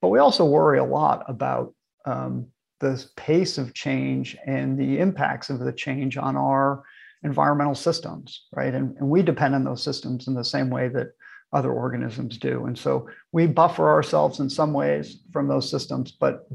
But 0.00 0.09
we 0.09 0.19
also 0.19 0.45
worry 0.45 0.79
a 0.79 0.85
lot 0.85 1.25
about 1.29 1.75
um, 2.07 2.49
the 2.81 3.05
pace 3.17 3.59
of 3.59 3.75
change 3.75 4.37
and 4.47 4.76
the 4.76 4.99
impacts 4.99 5.50
of 5.50 5.61
the 5.61 5.73
change 5.73 6.17
on 6.17 6.37
our 6.37 6.83
environmental 7.23 7.76
systems 7.76 8.47
right? 8.52 8.75
And, 8.75 8.97
and 8.97 9.09
we 9.09 9.23
depend 9.23 9.55
on 9.55 9.62
those 9.62 9.83
systems 9.83 10.26
in 10.26 10.35
the 10.35 10.45
same 10.45 10.71
way 10.71 10.88
that 10.88 11.09
other 11.52 11.71
organisms 11.71 12.38
do. 12.38 12.64
And 12.64 12.76
so 12.76 13.09
we 13.31 13.47
buffer 13.47 13.88
ourselves 13.88 14.41
in 14.41 14.50
some 14.50 14.73
ways 14.73 15.19
from 15.33 15.47
those 15.47 15.71
systems 15.71 16.11
but 16.11 16.49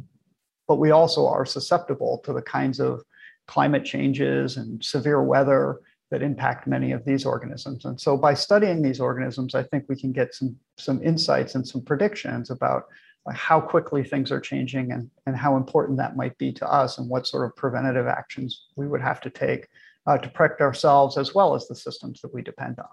but 0.68 0.76
we 0.76 0.92
also 0.92 1.28
are 1.28 1.46
susceptible 1.46 2.20
to 2.26 2.34
the 2.34 2.42
kinds 2.42 2.80
of 2.80 3.04
climate 3.48 3.86
changes 3.86 4.58
and 4.58 4.84
severe 4.84 5.24
weather 5.24 5.80
that 6.12 6.22
impact 6.22 6.68
many 6.68 6.92
of 6.92 7.04
these 7.06 7.26
organisms. 7.26 7.86
And 7.86 8.00
so 8.00 8.16
by 8.18 8.34
studying 8.34 8.82
these 8.82 9.00
organisms, 9.00 9.56
I 9.56 9.64
think 9.64 9.86
we 9.88 9.96
can 9.96 10.12
get 10.12 10.34
some, 10.34 10.56
some 10.78 11.02
insights 11.04 11.56
and 11.56 11.68
some 11.68 11.82
predictions 11.82 12.50
about 12.50 12.86
how 13.34 13.60
quickly 13.60 14.04
things 14.04 14.32
are 14.32 14.40
changing 14.40 14.94
and, 14.94 15.10
and 15.26 15.36
how 15.36 15.58
important 15.58 15.98
that 15.98 16.16
might 16.16 16.38
be 16.38 16.54
to 16.54 16.72
us 16.72 16.98
and 16.98 17.10
what 17.10 17.28
sort 17.28 17.46
of 17.46 17.56
preventative 17.58 18.08
actions 18.08 18.68
we 18.78 18.88
would 18.88 19.02
have 19.02 19.20
to 19.20 19.30
take 19.30 19.68
uh, 20.06 20.18
to 20.18 20.30
protect 20.30 20.62
ourselves 20.62 21.18
as 21.18 21.36
well 21.36 21.54
as 21.54 21.68
the 21.68 21.76
systems 21.76 22.22
that 22.22 22.34
we 22.34 22.42
depend 22.42 22.80
on. 22.80 22.88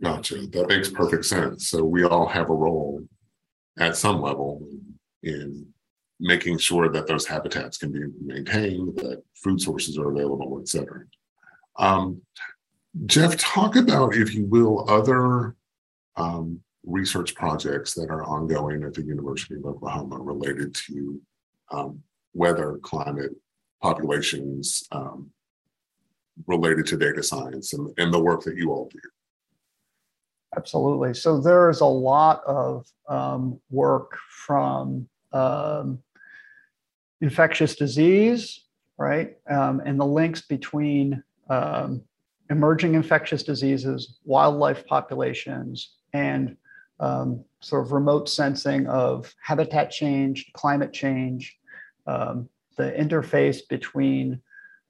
Gotcha. 0.00 0.46
That 0.46 0.68
makes 0.68 0.88
perfect 0.88 1.26
sense. 1.26 1.68
So 1.68 1.84
we 1.84 2.04
all 2.04 2.26
have 2.26 2.48
a 2.48 2.54
role 2.54 3.06
at 3.78 3.96
some 3.96 4.22
level 4.22 4.66
in 5.22 5.66
making 6.20 6.58
sure 6.58 6.88
that 6.88 7.06
those 7.06 7.26
habitats 7.26 7.76
can 7.78 7.90
be 7.92 8.00
maintained, 8.24 8.96
that 8.96 9.22
food 9.34 9.60
sources 9.60 9.98
are 9.98 10.10
available, 10.10 10.58
et 10.60 10.68
cetera. 10.68 11.04
Um, 11.76 12.22
Jeff, 13.06 13.36
talk 13.36 13.76
about, 13.76 14.14
if 14.14 14.34
you 14.34 14.46
will, 14.46 14.88
other 14.88 15.56
um, 16.16 16.60
research 16.84 17.34
projects 17.34 17.94
that 17.94 18.10
are 18.10 18.24
ongoing 18.24 18.84
at 18.84 18.94
the 18.94 19.02
University 19.02 19.56
of 19.56 19.64
Oklahoma 19.64 20.18
related 20.18 20.74
to 20.74 21.20
um, 21.72 22.02
weather, 22.34 22.78
climate, 22.82 23.32
populations, 23.82 24.84
um, 24.92 25.30
related 26.46 26.86
to 26.86 26.96
data 26.96 27.22
science 27.22 27.72
and, 27.72 27.92
and 27.98 28.12
the 28.12 28.20
work 28.20 28.42
that 28.42 28.56
you 28.56 28.70
all 28.70 28.88
do. 28.92 29.00
Absolutely. 30.56 31.14
So 31.14 31.40
there 31.40 31.70
is 31.70 31.80
a 31.80 31.86
lot 31.86 32.42
of 32.44 32.86
um, 33.08 33.60
work 33.70 34.16
from 34.46 35.08
um, 35.34 35.98
infectious 37.20 37.76
disease, 37.76 38.64
right? 38.96 39.36
Um, 39.50 39.80
and 39.84 40.00
the 40.00 40.06
links 40.06 40.42
between 40.42 41.22
um, 41.50 42.02
emerging 42.50 42.94
infectious 42.94 43.42
diseases, 43.42 44.18
wildlife 44.24 44.86
populations, 44.86 45.96
and 46.12 46.56
um, 47.00 47.44
sort 47.60 47.84
of 47.84 47.92
remote 47.92 48.28
sensing 48.28 48.86
of 48.86 49.34
habitat 49.42 49.90
change, 49.90 50.50
climate 50.52 50.92
change, 50.92 51.56
um, 52.06 52.48
the 52.76 52.92
interface 52.92 53.60
between 53.68 54.40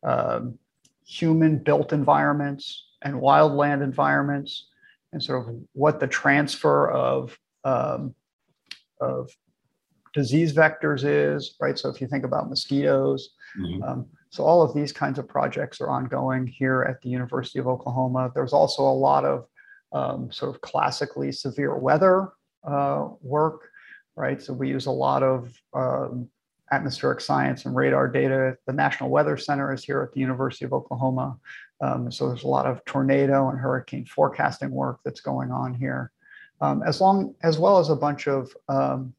um, 0.02 0.58
human 1.06 1.58
built 1.58 1.92
environments 1.92 2.86
and 3.02 3.14
wildland 3.14 3.82
environments, 3.82 4.68
and 5.12 5.22
sort 5.22 5.48
of 5.48 5.54
what 5.72 6.00
the 6.00 6.06
transfer 6.06 6.90
of, 6.90 7.38
of 9.00 9.30
disease 10.14 10.52
vectors 10.52 11.04
is, 11.04 11.56
right? 11.60 11.78
So 11.78 11.88
if 11.90 12.00
you 12.00 12.06
think 12.06 12.24
about 12.24 12.48
mosquitoes, 12.48 13.30
mm-hmm. 13.58 13.82
um, 13.82 14.06
so 14.30 14.44
all 14.44 14.62
of 14.62 14.74
these 14.74 14.92
kinds 14.92 15.18
of 15.18 15.28
projects 15.28 15.80
are 15.80 15.90
ongoing 15.90 16.46
here 16.46 16.82
at 16.88 17.00
the 17.02 17.08
University 17.08 17.58
of 17.58 17.66
Oklahoma. 17.66 18.32
There's 18.34 18.52
also 18.52 18.82
a 18.82 19.00
lot 19.08 19.24
of 19.24 19.46
um, 19.92 20.32
sort 20.32 20.54
of 20.54 20.60
classically 20.60 21.30
severe 21.32 21.76
weather 21.76 22.30
uh, 22.64 23.08
work, 23.20 23.68
right? 24.16 24.40
So 24.40 24.52
we 24.52 24.68
use 24.68 24.86
a 24.86 24.90
lot 24.90 25.22
of 25.22 25.52
um, 25.72 26.28
atmospheric 26.72 27.20
science 27.20 27.64
and 27.64 27.76
radar 27.76 28.08
data. 28.08 28.56
The 28.66 28.72
National 28.72 29.10
Weather 29.10 29.36
Center 29.36 29.72
is 29.72 29.84
here 29.84 30.02
at 30.02 30.12
the 30.12 30.20
University 30.20 30.64
of 30.64 30.72
Oklahoma. 30.72 31.38
Um, 31.80 32.10
so 32.10 32.28
there's 32.28 32.44
a 32.44 32.48
lot 32.48 32.66
of 32.66 32.84
tornado 32.84 33.50
and 33.50 33.58
hurricane 33.58 34.06
forecasting 34.06 34.70
work 34.70 35.00
that's 35.04 35.20
going 35.20 35.50
on 35.50 35.74
here, 35.74 36.10
um, 36.60 36.82
as 36.84 37.00
long 37.00 37.34
as 37.42 37.58
well 37.58 37.78
as 37.78 37.90
a 37.90 37.96
bunch 37.96 38.26
of 38.26 38.56
um, 38.68 39.12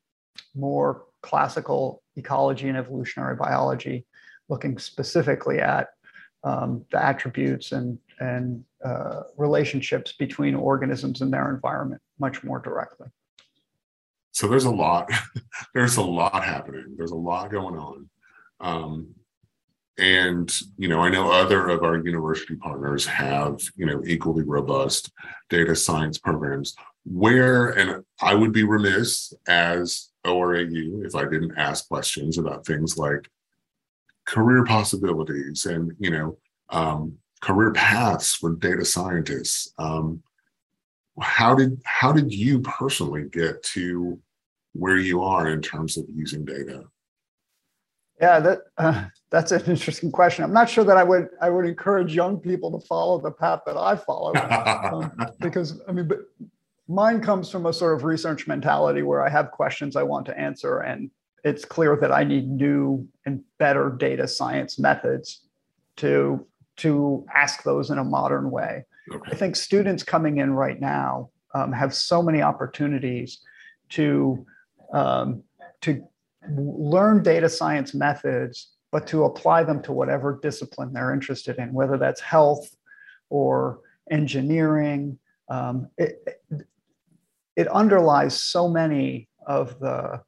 more 0.55 1.03
classical 1.21 2.01
ecology 2.15 2.69
and 2.69 2.77
evolutionary 2.77 3.35
biology, 3.35 4.05
looking 4.49 4.77
specifically 4.77 5.59
at 5.59 5.89
um, 6.43 6.85
the 6.91 7.03
attributes 7.03 7.71
and, 7.71 7.97
and 8.19 8.63
uh, 8.83 9.21
relationships 9.37 10.13
between 10.13 10.55
organisms 10.55 11.21
and 11.21 11.33
their 11.33 11.53
environment 11.53 12.01
much 12.19 12.43
more 12.43 12.59
directly. 12.59 13.07
So 14.31 14.47
there's 14.47 14.65
a 14.65 14.71
lot, 14.71 15.09
there's 15.73 15.97
a 15.97 16.03
lot 16.03 16.43
happening. 16.43 16.95
There's 16.97 17.11
a 17.11 17.15
lot 17.15 17.51
going 17.51 17.75
on. 17.75 18.09
Um, 18.59 19.07
and 19.97 20.51
you 20.77 20.87
know 20.87 20.99
i 20.99 21.09
know 21.09 21.31
other 21.31 21.69
of 21.69 21.83
our 21.83 21.97
university 21.97 22.55
partners 22.55 23.05
have 23.05 23.59
you 23.77 23.85
know 23.85 24.01
equally 24.05 24.43
robust 24.43 25.11
data 25.49 25.75
science 25.75 26.17
programs 26.17 26.75
where 27.05 27.69
and 27.69 28.03
i 28.21 28.33
would 28.33 28.51
be 28.51 28.63
remiss 28.63 29.33
as 29.47 30.09
ORAU 30.25 31.05
if 31.05 31.15
I 31.15 31.23
didn't 31.23 31.57
ask 31.57 31.87
questions 31.87 32.37
about 32.37 32.65
things 32.65 32.97
like 32.97 33.29
career 34.25 34.65
possibilities 34.65 35.65
and 35.65 35.93
you 35.99 36.09
know 36.09 36.37
um, 36.69 37.17
career 37.41 37.71
paths 37.71 38.35
for 38.35 38.55
data 38.55 38.83
scientists. 38.83 39.71
Um, 39.77 40.23
how 41.21 41.55
did 41.55 41.81
how 41.85 42.11
did 42.11 42.33
you 42.33 42.59
personally 42.61 43.25
get 43.31 43.63
to 43.63 44.19
where 44.73 44.97
you 44.97 45.21
are 45.21 45.49
in 45.49 45.61
terms 45.61 45.97
of 45.97 46.05
using 46.13 46.43
data? 46.43 46.83
Yeah, 48.19 48.39
that 48.39 48.59
uh, 48.77 49.05
that's 49.29 49.51
an 49.51 49.63
interesting 49.65 50.11
question. 50.11 50.45
I'm 50.45 50.53
not 50.53 50.69
sure 50.69 50.85
that 50.85 50.97
I 50.97 51.03
would 51.03 51.27
I 51.41 51.49
would 51.49 51.65
encourage 51.65 52.15
young 52.15 52.39
people 52.39 52.77
to 52.79 52.85
follow 52.87 53.19
the 53.19 53.31
path 53.31 53.61
that 53.65 53.77
I 53.77 53.95
follow, 53.95 54.33
um, 54.35 55.11
because 55.39 55.81
I 55.87 55.91
mean, 55.91 56.07
but 56.07 56.19
mine 56.87 57.21
comes 57.21 57.49
from 57.49 57.65
a 57.65 57.73
sort 57.73 57.93
of 57.97 58.05
research 58.05 58.47
mentality 58.47 59.01
where 59.01 59.25
I 59.25 59.29
have 59.29 59.51
questions 59.51 59.95
I 59.95 60.03
want 60.03 60.25
to 60.27 60.39
answer, 60.39 60.79
and 60.79 61.11
it's 61.43 61.65
clear 61.65 61.97
that 61.97 62.11
I 62.11 62.23
need 62.23 62.49
new 62.49 63.05
and 63.25 63.43
better 63.57 63.89
data 63.89 64.27
science 64.27 64.79
methods 64.79 65.41
to 65.97 66.45
to 66.77 67.25
ask 67.33 67.63
those 67.63 67.89
in 67.89 67.97
a 67.97 68.03
modern 68.03 68.49
way. 68.49 68.85
Okay. 69.11 69.31
I 69.31 69.35
think 69.35 69.55
students 69.55 70.03
coming 70.03 70.37
in 70.37 70.53
right 70.53 70.79
now 70.79 71.29
um, 71.53 71.71
have 71.71 71.93
so 71.93 72.21
many 72.21 72.41
opportunities 72.41 73.39
to 73.89 74.45
um, 74.93 75.43
to 75.81 76.07
learn 76.55 77.23
data 77.23 77.49
science 77.49 77.93
methods, 77.93 78.73
but 78.91 79.07
to 79.07 79.25
apply 79.25 79.63
them 79.63 79.81
to 79.83 79.91
whatever 79.91 80.39
discipline 80.41 80.93
they're 80.93 81.13
interested 81.13 81.57
in, 81.57 81.73
whether 81.73 81.97
that's 81.97 82.21
health 82.21 82.75
or 83.29 83.79
engineering. 84.11 85.17
Um, 85.49 85.89
it, 85.97 86.41
it 87.55 87.67
underlies 87.67 88.39
so 88.39 88.67
many 88.67 89.27
of 89.45 89.79
the 89.79 90.21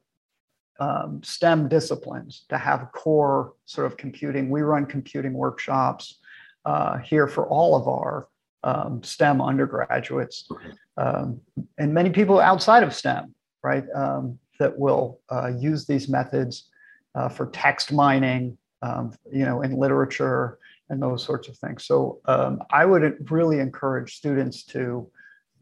um, 0.80 1.22
STEM 1.24 1.68
disciplines 1.68 2.44
to 2.48 2.58
have 2.58 2.92
core 2.92 3.54
sort 3.64 3.86
of 3.86 3.96
computing. 3.96 4.48
We 4.48 4.62
run 4.62 4.86
computing 4.86 5.32
workshops 5.32 6.18
uh, 6.64 6.98
here 6.98 7.26
for 7.26 7.48
all 7.48 7.74
of 7.74 7.88
our 7.88 8.28
um, 8.64 9.02
STEM 9.02 9.40
undergraduates 9.40 10.48
um, 10.96 11.40
and 11.78 11.94
many 11.94 12.10
people 12.10 12.40
outside 12.40 12.82
of 12.82 12.94
STEM, 12.94 13.34
right, 13.62 13.84
um, 13.94 14.38
that 14.58 14.78
will 14.78 15.20
uh, 15.30 15.50
use 15.58 15.86
these 15.86 16.08
methods 16.08 16.70
uh, 17.14 17.28
for 17.28 17.46
text 17.46 17.92
mining, 17.92 18.56
um, 18.82 19.12
you 19.32 19.44
know, 19.44 19.62
in 19.62 19.76
literature 19.76 20.58
and 20.90 21.02
those 21.02 21.22
sorts 21.24 21.48
of 21.48 21.56
things. 21.56 21.84
So 21.84 22.20
um, 22.24 22.62
I 22.70 22.84
would 22.84 23.30
really 23.30 23.60
encourage 23.60 24.16
students 24.16 24.64
to 24.66 25.10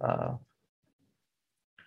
uh, 0.01 0.35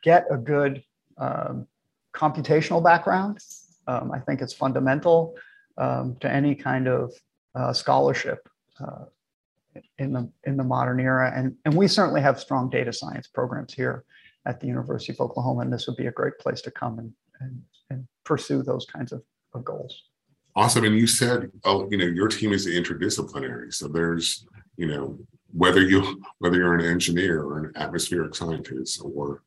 get 0.04 0.26
a 0.30 0.38
good 0.38 0.84
um, 1.18 1.68
computational 2.14 2.84
background. 2.84 3.40
Um, 3.88 4.12
I 4.12 4.20
think 4.20 4.42
it's 4.42 4.54
fundamental 4.54 5.36
um, 5.78 6.18
to 6.20 6.32
any 6.32 6.56
kind 6.56 6.88
of 6.88 7.14
uh, 7.56 7.74
scholarship 7.74 8.48
uh, 8.80 9.06
in 9.98 10.14
the 10.14 10.30
in 10.44 10.58
the 10.58 10.64
modern 10.64 11.00
era. 11.00 11.32
And, 11.36 11.56
and 11.66 11.74
we 11.74 11.88
certainly 11.88 12.22
have 12.22 12.40
strong 12.40 12.70
data 12.70 12.92
science 12.92 13.28
programs 13.28 13.74
here 13.74 14.04
at 14.46 14.60
the 14.60 14.68
University 14.68 15.14
of 15.14 15.20
Oklahoma, 15.20 15.62
and 15.62 15.74
this 15.74 15.88
would 15.88 15.98
be 15.98 16.08
a 16.08 16.12
great 16.12 16.38
place 16.40 16.62
to 16.62 16.72
come 16.72 17.00
and, 17.00 17.14
and, 17.42 17.62
and 17.90 18.08
pursue 18.24 18.64
those 18.64 18.86
kinds 18.86 19.12
of, 19.12 19.22
of 19.54 19.64
goals. 19.64 20.04
Awesome. 20.56 20.84
And 20.86 20.96
you 20.98 21.08
said, 21.08 21.52
oh, 21.64 21.88
you 21.92 21.98
know, 21.98 22.06
your 22.06 22.28
team 22.28 22.52
is 22.52 22.68
interdisciplinary. 22.68 23.74
So 23.74 23.88
there's, 23.88 24.46
you 24.78 24.88
know, 24.88 25.20
whether 25.52 25.82
you 25.82 26.22
whether 26.40 26.58
you're 26.58 26.76
an 26.76 26.86
engineer 26.86 27.42
or 27.42 27.60
an 27.60 27.72
atmospheric 27.76 28.36
scientist 28.36 29.02
or 29.04 29.44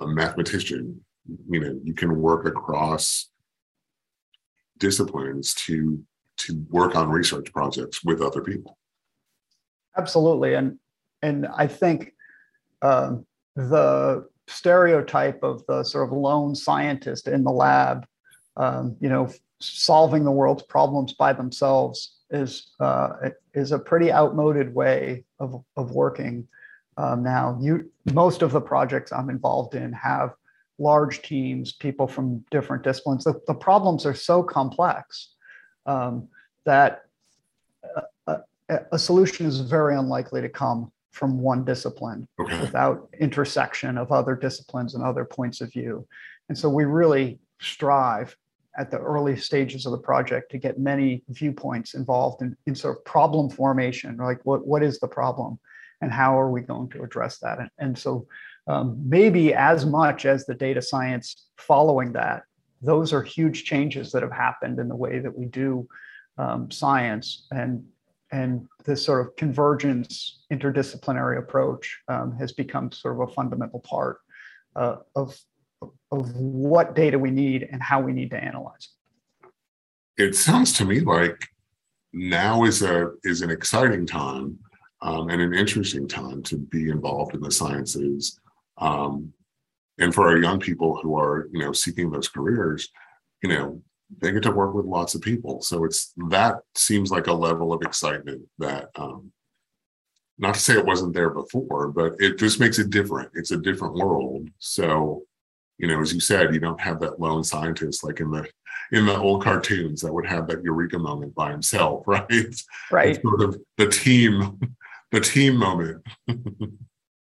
a 0.00 0.06
mathematician, 0.06 1.00
you 1.48 1.60
know, 1.60 1.78
you 1.82 1.94
can 1.94 2.20
work 2.20 2.46
across 2.46 3.30
disciplines 4.78 5.54
to 5.54 6.02
to 6.38 6.66
work 6.70 6.94
on 6.94 7.08
research 7.08 7.50
projects 7.52 8.04
with 8.04 8.20
other 8.20 8.42
people. 8.42 8.76
Absolutely, 9.96 10.54
and 10.54 10.78
and 11.22 11.46
I 11.46 11.66
think 11.66 12.12
um, 12.82 13.26
the 13.54 14.28
stereotype 14.48 15.42
of 15.42 15.64
the 15.66 15.82
sort 15.82 16.08
of 16.08 16.16
lone 16.16 16.54
scientist 16.54 17.28
in 17.28 17.44
the 17.44 17.50
lab, 17.50 18.06
um, 18.56 18.96
you 19.00 19.08
know, 19.08 19.30
solving 19.60 20.24
the 20.24 20.30
world's 20.30 20.62
problems 20.62 21.14
by 21.14 21.32
themselves 21.32 22.16
is 22.30 22.72
uh, 22.80 23.10
is 23.54 23.72
a 23.72 23.78
pretty 23.78 24.12
outmoded 24.12 24.74
way 24.74 25.24
of 25.38 25.64
of 25.76 25.92
working. 25.92 26.46
Um, 26.96 27.22
now, 27.22 27.58
you 27.60 27.90
most 28.12 28.42
of 28.42 28.52
the 28.52 28.60
projects 28.60 29.12
I'm 29.12 29.30
involved 29.30 29.74
in 29.74 29.92
have 29.92 30.32
large 30.78 31.22
teams, 31.22 31.72
people 31.72 32.06
from 32.06 32.44
different 32.50 32.82
disciplines. 32.82 33.24
The, 33.24 33.40
the 33.46 33.54
problems 33.54 34.04
are 34.04 34.14
so 34.14 34.42
complex 34.42 35.30
um, 35.86 36.28
that 36.64 37.06
a, 38.68 38.80
a, 38.92 38.98
solution 38.98 39.46
is 39.46 39.60
very 39.60 39.96
unlikely 39.96 40.40
to 40.42 40.48
come 40.48 40.92
from 41.16 41.40
one 41.40 41.64
discipline 41.64 42.28
Okay. 42.38 42.60
without 42.60 43.08
intersection 43.18 43.96
of 43.96 44.12
other 44.12 44.34
disciplines 44.36 44.94
and 44.94 45.02
other 45.02 45.24
points 45.24 45.60
of 45.62 45.72
view. 45.72 46.06
And 46.48 46.56
so 46.56 46.68
we 46.68 46.84
really 46.84 47.38
strive 47.58 48.36
at 48.78 48.90
the 48.90 48.98
early 48.98 49.36
stages 49.36 49.86
of 49.86 49.92
the 49.92 49.98
project 50.10 50.50
to 50.50 50.58
get 50.58 50.78
many 50.78 51.22
viewpoints 51.30 51.94
involved 51.94 52.42
in, 52.42 52.54
in 52.66 52.74
sort 52.74 52.98
of 52.98 53.04
problem 53.06 53.48
formation, 53.48 54.18
like 54.18 54.40
what, 54.44 54.66
what 54.66 54.82
is 54.82 55.00
the 55.00 55.08
problem 55.08 55.58
and 56.02 56.12
how 56.12 56.38
are 56.38 56.50
we 56.50 56.60
going 56.60 56.88
to 56.90 57.02
address 57.02 57.38
that? 57.38 57.58
And, 57.58 57.70
and 57.78 57.98
so 57.98 58.26
um, 58.66 59.00
maybe 59.02 59.54
as 59.54 59.86
much 59.86 60.26
as 60.26 60.44
the 60.44 60.54
data 60.54 60.82
science 60.82 61.46
following 61.56 62.12
that, 62.12 62.42
those 62.82 63.14
are 63.14 63.22
huge 63.22 63.64
changes 63.64 64.12
that 64.12 64.22
have 64.22 64.32
happened 64.32 64.78
in 64.78 64.88
the 64.88 64.96
way 64.96 65.18
that 65.20 65.36
we 65.36 65.46
do 65.46 65.88
um, 66.36 66.70
science 66.70 67.46
and 67.50 67.82
and 68.32 68.66
this 68.84 69.04
sort 69.04 69.26
of 69.26 69.36
convergence 69.36 70.44
interdisciplinary 70.52 71.38
approach 71.38 71.98
um, 72.08 72.36
has 72.38 72.52
become 72.52 72.90
sort 72.90 73.14
of 73.14 73.28
a 73.28 73.32
fundamental 73.32 73.80
part 73.80 74.18
uh, 74.74 74.96
of 75.14 75.38
of 76.10 76.34
what 76.34 76.94
data 76.94 77.18
we 77.18 77.30
need 77.30 77.68
and 77.70 77.82
how 77.82 78.00
we 78.00 78.12
need 78.12 78.30
to 78.30 78.42
analyze. 78.42 78.88
It 80.16 80.34
sounds 80.34 80.72
to 80.74 80.84
me 80.84 81.00
like 81.00 81.48
now 82.12 82.64
is 82.64 82.82
a 82.82 83.12
is 83.24 83.42
an 83.42 83.50
exciting 83.50 84.06
time 84.06 84.58
um, 85.02 85.28
and 85.28 85.40
an 85.40 85.54
interesting 85.54 86.08
time 86.08 86.42
to 86.44 86.56
be 86.56 86.88
involved 86.88 87.34
in 87.34 87.40
the 87.40 87.50
sciences. 87.50 88.40
Um, 88.78 89.32
and 89.98 90.14
for 90.14 90.28
our 90.28 90.38
young 90.38 90.60
people 90.60 90.98
who 91.02 91.16
are, 91.16 91.48
you 91.52 91.60
know, 91.60 91.72
seeking 91.72 92.10
those 92.10 92.28
careers, 92.28 92.88
you 93.42 93.48
know, 93.48 93.82
they 94.18 94.32
get 94.32 94.42
to 94.44 94.50
work 94.50 94.74
with 94.74 94.86
lots 94.86 95.14
of 95.14 95.20
people. 95.20 95.62
So 95.62 95.84
it's 95.84 96.12
that 96.28 96.56
seems 96.74 97.10
like 97.10 97.26
a 97.26 97.32
level 97.32 97.72
of 97.72 97.82
excitement 97.82 98.42
that 98.58 98.90
um, 98.96 99.32
not 100.38 100.54
to 100.54 100.60
say 100.60 100.74
it 100.74 100.86
wasn't 100.86 101.14
there 101.14 101.30
before, 101.30 101.88
but 101.88 102.14
it 102.18 102.38
just 102.38 102.60
makes 102.60 102.78
it 102.78 102.90
different. 102.90 103.30
It's 103.34 103.50
a 103.50 103.56
different 103.56 103.94
world. 103.94 104.48
So, 104.58 105.24
you 105.78 105.88
know, 105.88 106.00
as 106.00 106.12
you 106.12 106.20
said, 106.20 106.54
you 106.54 106.60
don't 106.60 106.80
have 106.80 107.00
that 107.00 107.20
lone 107.20 107.44
scientist 107.44 108.04
like 108.04 108.20
in 108.20 108.30
the 108.30 108.48
in 108.92 109.06
the 109.06 109.16
old 109.16 109.42
cartoons 109.42 110.00
that 110.02 110.12
would 110.12 110.26
have 110.26 110.46
that 110.46 110.62
eureka 110.62 110.98
moment 110.98 111.34
by 111.34 111.50
himself, 111.50 112.04
right? 112.06 112.54
Right. 112.90 113.10
It's 113.10 113.22
sort 113.22 113.42
of 113.42 113.60
the 113.76 113.88
team, 113.88 114.60
the 115.10 115.20
team 115.20 115.56
moment. 115.56 116.06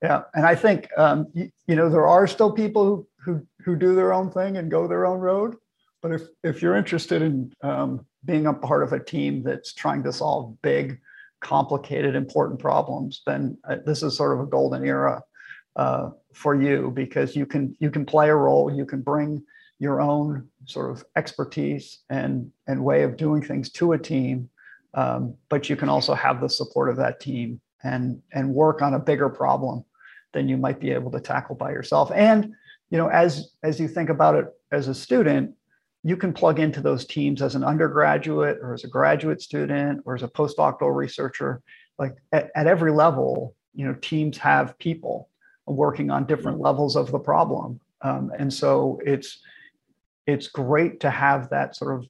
yeah, 0.02 0.22
and 0.34 0.44
I 0.44 0.54
think 0.54 0.88
um, 0.98 1.28
you, 1.32 1.50
you 1.66 1.76
know 1.76 1.88
there 1.88 2.06
are 2.06 2.26
still 2.26 2.52
people 2.52 2.84
who 2.84 3.06
who 3.24 3.46
who 3.64 3.76
do 3.76 3.94
their 3.94 4.12
own 4.12 4.30
thing 4.30 4.56
and 4.56 4.70
go 4.70 4.86
their 4.86 5.06
own 5.06 5.20
road. 5.20 5.56
But 6.04 6.12
if 6.12 6.22
if 6.42 6.60
you're 6.60 6.76
interested 6.76 7.22
in 7.22 7.50
um, 7.62 8.04
being 8.26 8.46
a 8.46 8.52
part 8.52 8.82
of 8.82 8.92
a 8.92 9.02
team 9.02 9.42
that's 9.42 9.72
trying 9.72 10.02
to 10.02 10.12
solve 10.12 10.60
big, 10.60 11.00
complicated, 11.40 12.14
important 12.14 12.60
problems, 12.60 13.22
then 13.26 13.56
uh, 13.66 13.76
this 13.86 14.02
is 14.02 14.14
sort 14.14 14.34
of 14.34 14.40
a 14.40 14.50
golden 14.50 14.84
era 14.84 15.22
uh, 15.76 16.10
for 16.34 16.54
you 16.54 16.92
because 16.94 17.34
you 17.34 17.46
can 17.46 17.74
you 17.80 17.90
can 17.90 18.04
play 18.04 18.28
a 18.28 18.34
role, 18.34 18.70
you 18.70 18.84
can 18.84 19.00
bring 19.00 19.42
your 19.78 20.02
own 20.02 20.46
sort 20.66 20.90
of 20.90 21.02
expertise 21.16 22.00
and 22.10 22.52
and 22.66 22.84
way 22.84 23.02
of 23.02 23.16
doing 23.16 23.40
things 23.40 23.70
to 23.70 23.92
a 23.92 23.98
team, 23.98 24.50
um, 24.92 25.34
but 25.48 25.70
you 25.70 25.74
can 25.74 25.88
also 25.88 26.12
have 26.12 26.38
the 26.38 26.50
support 26.50 26.90
of 26.90 26.98
that 26.98 27.18
team 27.18 27.58
and 27.82 28.20
and 28.34 28.54
work 28.54 28.82
on 28.82 28.92
a 28.92 28.98
bigger 28.98 29.30
problem 29.30 29.82
than 30.34 30.50
you 30.50 30.58
might 30.58 30.80
be 30.80 30.90
able 30.90 31.10
to 31.10 31.20
tackle 31.20 31.54
by 31.54 31.70
yourself. 31.70 32.12
And 32.14 32.52
you 32.90 32.98
know, 32.98 33.08
as 33.08 33.52
as 33.62 33.80
you 33.80 33.88
think 33.88 34.10
about 34.10 34.34
it 34.34 34.48
as 34.70 34.86
a 34.88 34.94
student, 34.94 35.54
you 36.06 36.18
can 36.18 36.34
plug 36.34 36.60
into 36.60 36.82
those 36.82 37.06
teams 37.06 37.40
as 37.40 37.54
an 37.54 37.64
undergraduate 37.64 38.58
or 38.60 38.74
as 38.74 38.84
a 38.84 38.88
graduate 38.88 39.40
student 39.40 40.02
or 40.04 40.14
as 40.14 40.22
a 40.22 40.28
postdoctoral 40.28 40.94
researcher. 40.94 41.62
Like 41.98 42.16
at, 42.30 42.50
at, 42.54 42.66
every 42.66 42.92
level 42.92 43.56
you 43.74 43.86
know 43.86 43.94
teams 43.94 44.36
have 44.38 44.78
people 44.78 45.30
working 45.66 46.10
on 46.10 46.26
different 46.26 46.60
levels 46.60 46.94
of 46.94 47.10
the 47.10 47.18
problem. 47.18 47.80
Um, 48.02 48.30
and 48.38 48.52
so 48.52 49.00
it's 49.04 49.40
it's 50.26 50.48
great 50.48 51.00
to 51.00 51.10
have 51.10 51.48
that 51.50 51.74
sort 51.74 51.98
of 51.98 52.08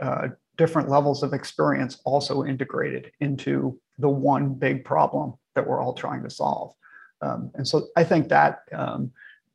uh, 0.00 0.28
different 0.56 0.88
levels 0.88 1.22
of 1.22 1.32
experience 1.32 2.00
also 2.04 2.44
integrated 2.44 3.12
into 3.20 3.78
the 3.98 4.08
one 4.08 4.54
big 4.54 4.84
problem 4.84 5.34
that 5.54 5.66
we're 5.66 5.80
all 5.80 5.94
trying 5.94 6.22
to 6.24 6.30
solve. 6.30 6.74
Um, 7.22 7.50
and 7.54 7.66
so 7.66 7.88
i 7.96 8.04
think 8.04 8.28
that 8.28 8.60
um, 8.72 9.10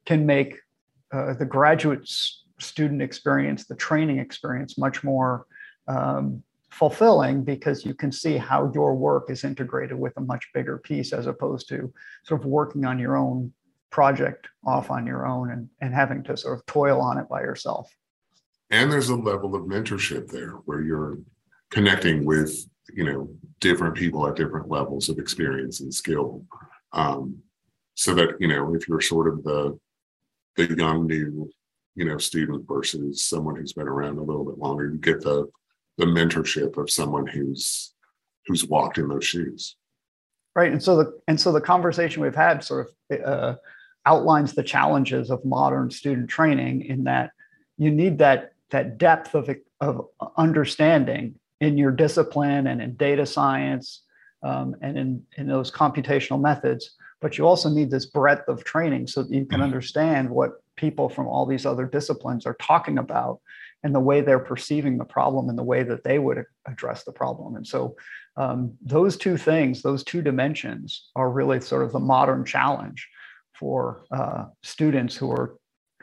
can 0.06 0.26
make 0.26 0.58
uh, 1.12 1.34
the 1.34 1.46
graduates 1.46 2.42
student 2.62 3.02
experience, 3.02 3.66
the 3.66 3.76
training 3.76 4.20
experience, 4.20 4.78
much 4.78 5.04
more 5.04 5.46
um, 5.88 6.44
fulfilling 6.70 7.44
because 7.44 7.86
you 7.86 7.94
can 7.94 8.12
see 8.12 8.38
how 8.38 8.72
your 8.74 8.96
work 8.96 9.30
is 9.30 9.44
integrated 9.44 9.98
with 9.98 10.14
a 10.18 10.22
much 10.22 10.48
bigger 10.54 10.78
piece 10.78 11.12
as 11.12 11.28
opposed 11.28 11.68
to 11.68 11.94
sort 12.24 12.42
of 12.42 12.46
working 12.46 12.86
on 12.86 12.98
your 12.98 13.18
own 13.18 13.54
project 13.90 14.48
off 14.66 14.90
on 14.90 15.06
your 15.06 15.28
own 15.28 15.52
and, 15.52 15.70
and 15.82 15.94
having 15.94 16.24
to 16.24 16.38
sort 16.38 16.58
of 16.58 16.66
toil 16.66 17.02
on 17.02 17.18
it 17.18 17.28
by 17.28 17.42
yourself. 17.42 17.92
And 18.70 18.90
there's 18.90 19.10
a 19.10 19.16
level 19.16 19.54
of 19.54 19.64
mentorship 19.64 20.32
there 20.32 20.52
where 20.66 20.82
you're 20.82 21.20
connecting 21.72 22.24
with, 22.24 22.56
you 22.94 23.04
know, 23.04 23.30
different 23.60 23.96
people 23.96 24.26
at 24.28 24.38
different 24.38 24.70
levels 24.70 25.10
of 25.10 25.20
experience 25.20 25.82
and 25.82 25.94
skill. 25.94 26.46
Um, 26.94 27.40
so 27.96 28.14
that, 28.14 28.40
you 28.40 28.48
know, 28.48 28.74
if 28.74 28.88
you're 28.88 29.02
sort 29.02 29.28
of 29.28 29.44
the 29.44 29.78
the 30.56 30.74
young 30.76 31.08
new 31.08 31.50
you 31.96 32.06
know 32.06 32.18
student 32.18 32.68
versus 32.68 33.24
someone 33.26 33.56
who's 33.56 33.74
been 33.74 33.88
around 33.88 34.18
a 34.18 34.24
little 34.24 34.46
bit 34.46 34.58
longer 34.58 34.90
you 34.90 34.98
get 34.98 35.22
the 35.22 35.48
the 35.98 36.06
mentorship 36.06 36.78
of 36.78 36.90
someone 36.90 37.28
who's 37.28 37.94
who's 38.48 38.66
walked 38.66 38.98
in 38.98 39.08
those 39.08 39.26
shoes. 39.26 39.76
Right. 40.56 40.72
And 40.72 40.82
so 40.84 40.98
the 40.98 41.20
and 41.28 41.40
so 41.40 41.52
the 41.52 41.62
conversation 41.62 42.22
we've 42.22 42.36
had 42.36 42.64
sort 42.64 42.90
of 43.10 43.22
uh, 43.24 43.56
outlines 44.06 44.54
the 44.54 44.64
challenges 44.64 45.30
of 45.30 45.46
modern 45.46 45.90
student 45.92 46.30
training 46.30 46.86
in 46.86 47.06
that 47.06 47.32
you 47.78 47.92
need 47.92 48.18
that 48.18 48.54
that 48.72 48.98
depth 48.98 49.36
of, 49.36 49.50
of 49.80 50.08
understanding 50.38 51.36
in 51.60 51.78
your 51.78 51.92
discipline 51.92 52.68
and 52.68 52.82
in 52.82 52.96
data 52.96 53.26
science 53.26 54.02
um, 54.44 54.76
and 54.82 54.98
in, 54.98 55.24
in 55.38 55.48
those 55.48 55.72
computational 55.72 56.42
methods 56.42 56.96
but 57.22 57.38
you 57.38 57.46
also 57.46 57.70
need 57.70 57.92
this 57.92 58.08
breadth 58.08 58.48
of 58.48 58.64
training 58.64 59.06
so 59.06 59.22
that 59.22 59.32
you 59.32 59.46
can 59.46 59.62
understand 59.62 60.28
what 60.30 60.64
people 60.82 61.08
from 61.08 61.28
all 61.28 61.46
these 61.46 61.66
other 61.66 61.86
disciplines 61.86 62.46
are 62.46 62.58
talking 62.62 62.98
about 62.98 63.40
and 63.84 63.96
the 63.96 64.00
way 64.10 64.22
they're 64.22 64.48
perceiving 64.54 64.98
the 64.98 65.06
problem 65.18 65.48
and 65.48 65.58
the 65.58 65.70
way 65.74 65.84
that 65.84 66.04
they 66.04 66.20
would 66.20 66.44
address 66.68 67.04
the 67.04 67.12
problem 67.12 67.56
and 67.56 67.66
so 67.66 67.96
um, 68.38 68.74
those 68.82 69.16
two 69.16 69.38
things 69.38 69.82
those 69.82 70.04
two 70.04 70.22
dimensions 70.22 71.10
are 71.16 71.30
really 71.30 71.62
sort 71.62 71.84
of 71.84 71.92
the 71.92 72.00
modern 72.00 72.44
challenge 72.44 73.08
for 73.54 74.06
uh, 74.12 74.46
students 74.64 75.16
who 75.16 75.32
are 75.32 75.58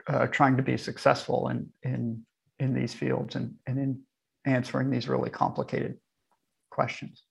uh, 0.07 0.27
trying 0.29 0.57
to 0.57 0.63
be 0.63 0.77
successful 0.77 1.49
in 1.49 1.69
in 1.83 2.25
in 2.59 2.75
these 2.75 2.95
fields 2.95 3.37
and, 3.37 3.55
and 3.67 3.79
in 3.79 4.01
answering 4.45 4.91
these 4.91 5.09
really 5.09 5.31
complicated 5.31 5.97
questions. 6.71 7.23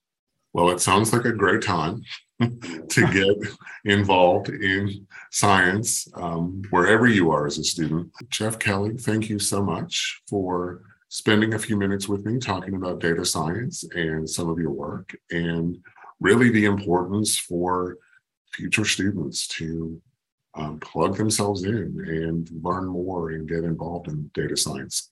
Well, 0.57 0.71
it 0.71 0.81
sounds 0.81 1.13
like 1.13 1.25
a 1.25 1.31
great 1.31 1.61
time 1.61 2.01
to 2.41 3.07
get 3.13 3.37
involved 3.85 4.49
in 4.49 5.05
science 5.29 6.07
um, 6.15 6.63
wherever 6.71 7.05
you 7.05 7.29
are 7.29 7.45
as 7.45 7.59
a 7.59 7.63
student. 7.63 8.11
Jeff 8.29 8.57
Kelly, 8.57 8.97
thank 8.97 9.29
you 9.29 9.37
so 9.37 9.61
much 9.61 10.19
for 10.27 10.81
spending 11.09 11.53
a 11.53 11.59
few 11.59 11.77
minutes 11.77 12.09
with 12.09 12.25
me 12.25 12.39
talking 12.39 12.73
about 12.73 12.99
data 12.99 13.23
science 13.23 13.83
and 13.95 14.27
some 14.27 14.49
of 14.49 14.57
your 14.57 14.71
work 14.71 15.15
and 15.29 15.77
really 16.19 16.49
the 16.49 16.65
importance 16.65 17.37
for 17.37 17.99
future 18.51 18.85
students 18.85 19.47
to 19.49 20.01
um, 20.55 20.79
plug 20.79 21.17
themselves 21.17 21.65
in 21.65 22.03
and 22.07 22.49
learn 22.63 22.87
more 22.87 23.29
and 23.29 23.47
get 23.47 23.63
involved 23.63 24.07
in 24.07 24.31
data 24.33 24.57
science. 24.57 25.11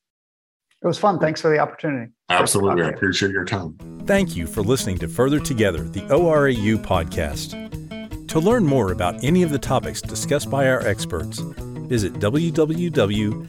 It 0.82 0.88
was 0.88 0.98
fun. 0.98 1.20
Thanks 1.20 1.40
for 1.40 1.52
the 1.52 1.60
opportunity. 1.60 2.12
Absolutely. 2.30 2.82
I 2.82 2.90
appreciate 2.90 3.32
your 3.32 3.46
time. 3.46 3.95
Thank 4.06 4.36
you 4.36 4.46
for 4.46 4.62
listening 4.62 5.00
to 5.00 5.08
Further 5.08 5.40
Together, 5.40 5.82
the 5.82 6.02
ORAU 6.02 6.78
podcast. 6.78 8.28
To 8.28 8.40
learn 8.40 8.64
more 8.64 8.92
about 8.92 9.24
any 9.24 9.42
of 9.42 9.50
the 9.50 9.58
topics 9.58 10.00
discussed 10.00 10.48
by 10.48 10.70
our 10.70 10.86
experts, 10.86 11.40
visit 11.40 12.14
www.orau.org. 12.14 13.44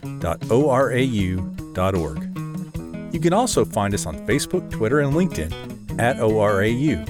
You 3.14 3.20
can 3.20 3.32
also 3.34 3.66
find 3.66 3.92
us 3.92 4.06
on 4.06 4.26
Facebook, 4.26 4.70
Twitter, 4.70 5.00
and 5.00 5.12
LinkedIn 5.12 6.00
at 6.00 6.16
ORAU, 6.16 7.06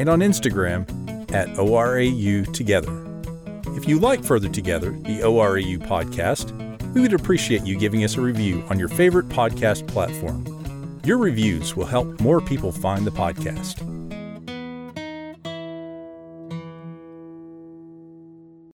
and 0.00 0.08
on 0.08 0.18
Instagram 0.18 1.32
at 1.32 1.50
ORAU 1.50 2.52
Together. 2.52 2.90
If 3.76 3.86
you 3.86 4.00
like 4.00 4.24
Further 4.24 4.48
Together, 4.48 4.90
the 4.90 5.20
ORAU 5.20 5.78
podcast, 5.86 6.50
we 6.94 7.00
would 7.00 7.12
appreciate 7.14 7.64
you 7.64 7.78
giving 7.78 8.02
us 8.02 8.16
a 8.16 8.20
review 8.20 8.64
on 8.70 8.80
your 8.80 8.88
favorite 8.88 9.28
podcast 9.28 9.86
platform. 9.86 10.51
Your 11.04 11.18
reviews 11.18 11.74
will 11.74 11.86
help 11.86 12.20
more 12.20 12.40
people 12.40 12.70
find 12.70 13.04
the 13.04 13.10
podcast. 13.10 13.91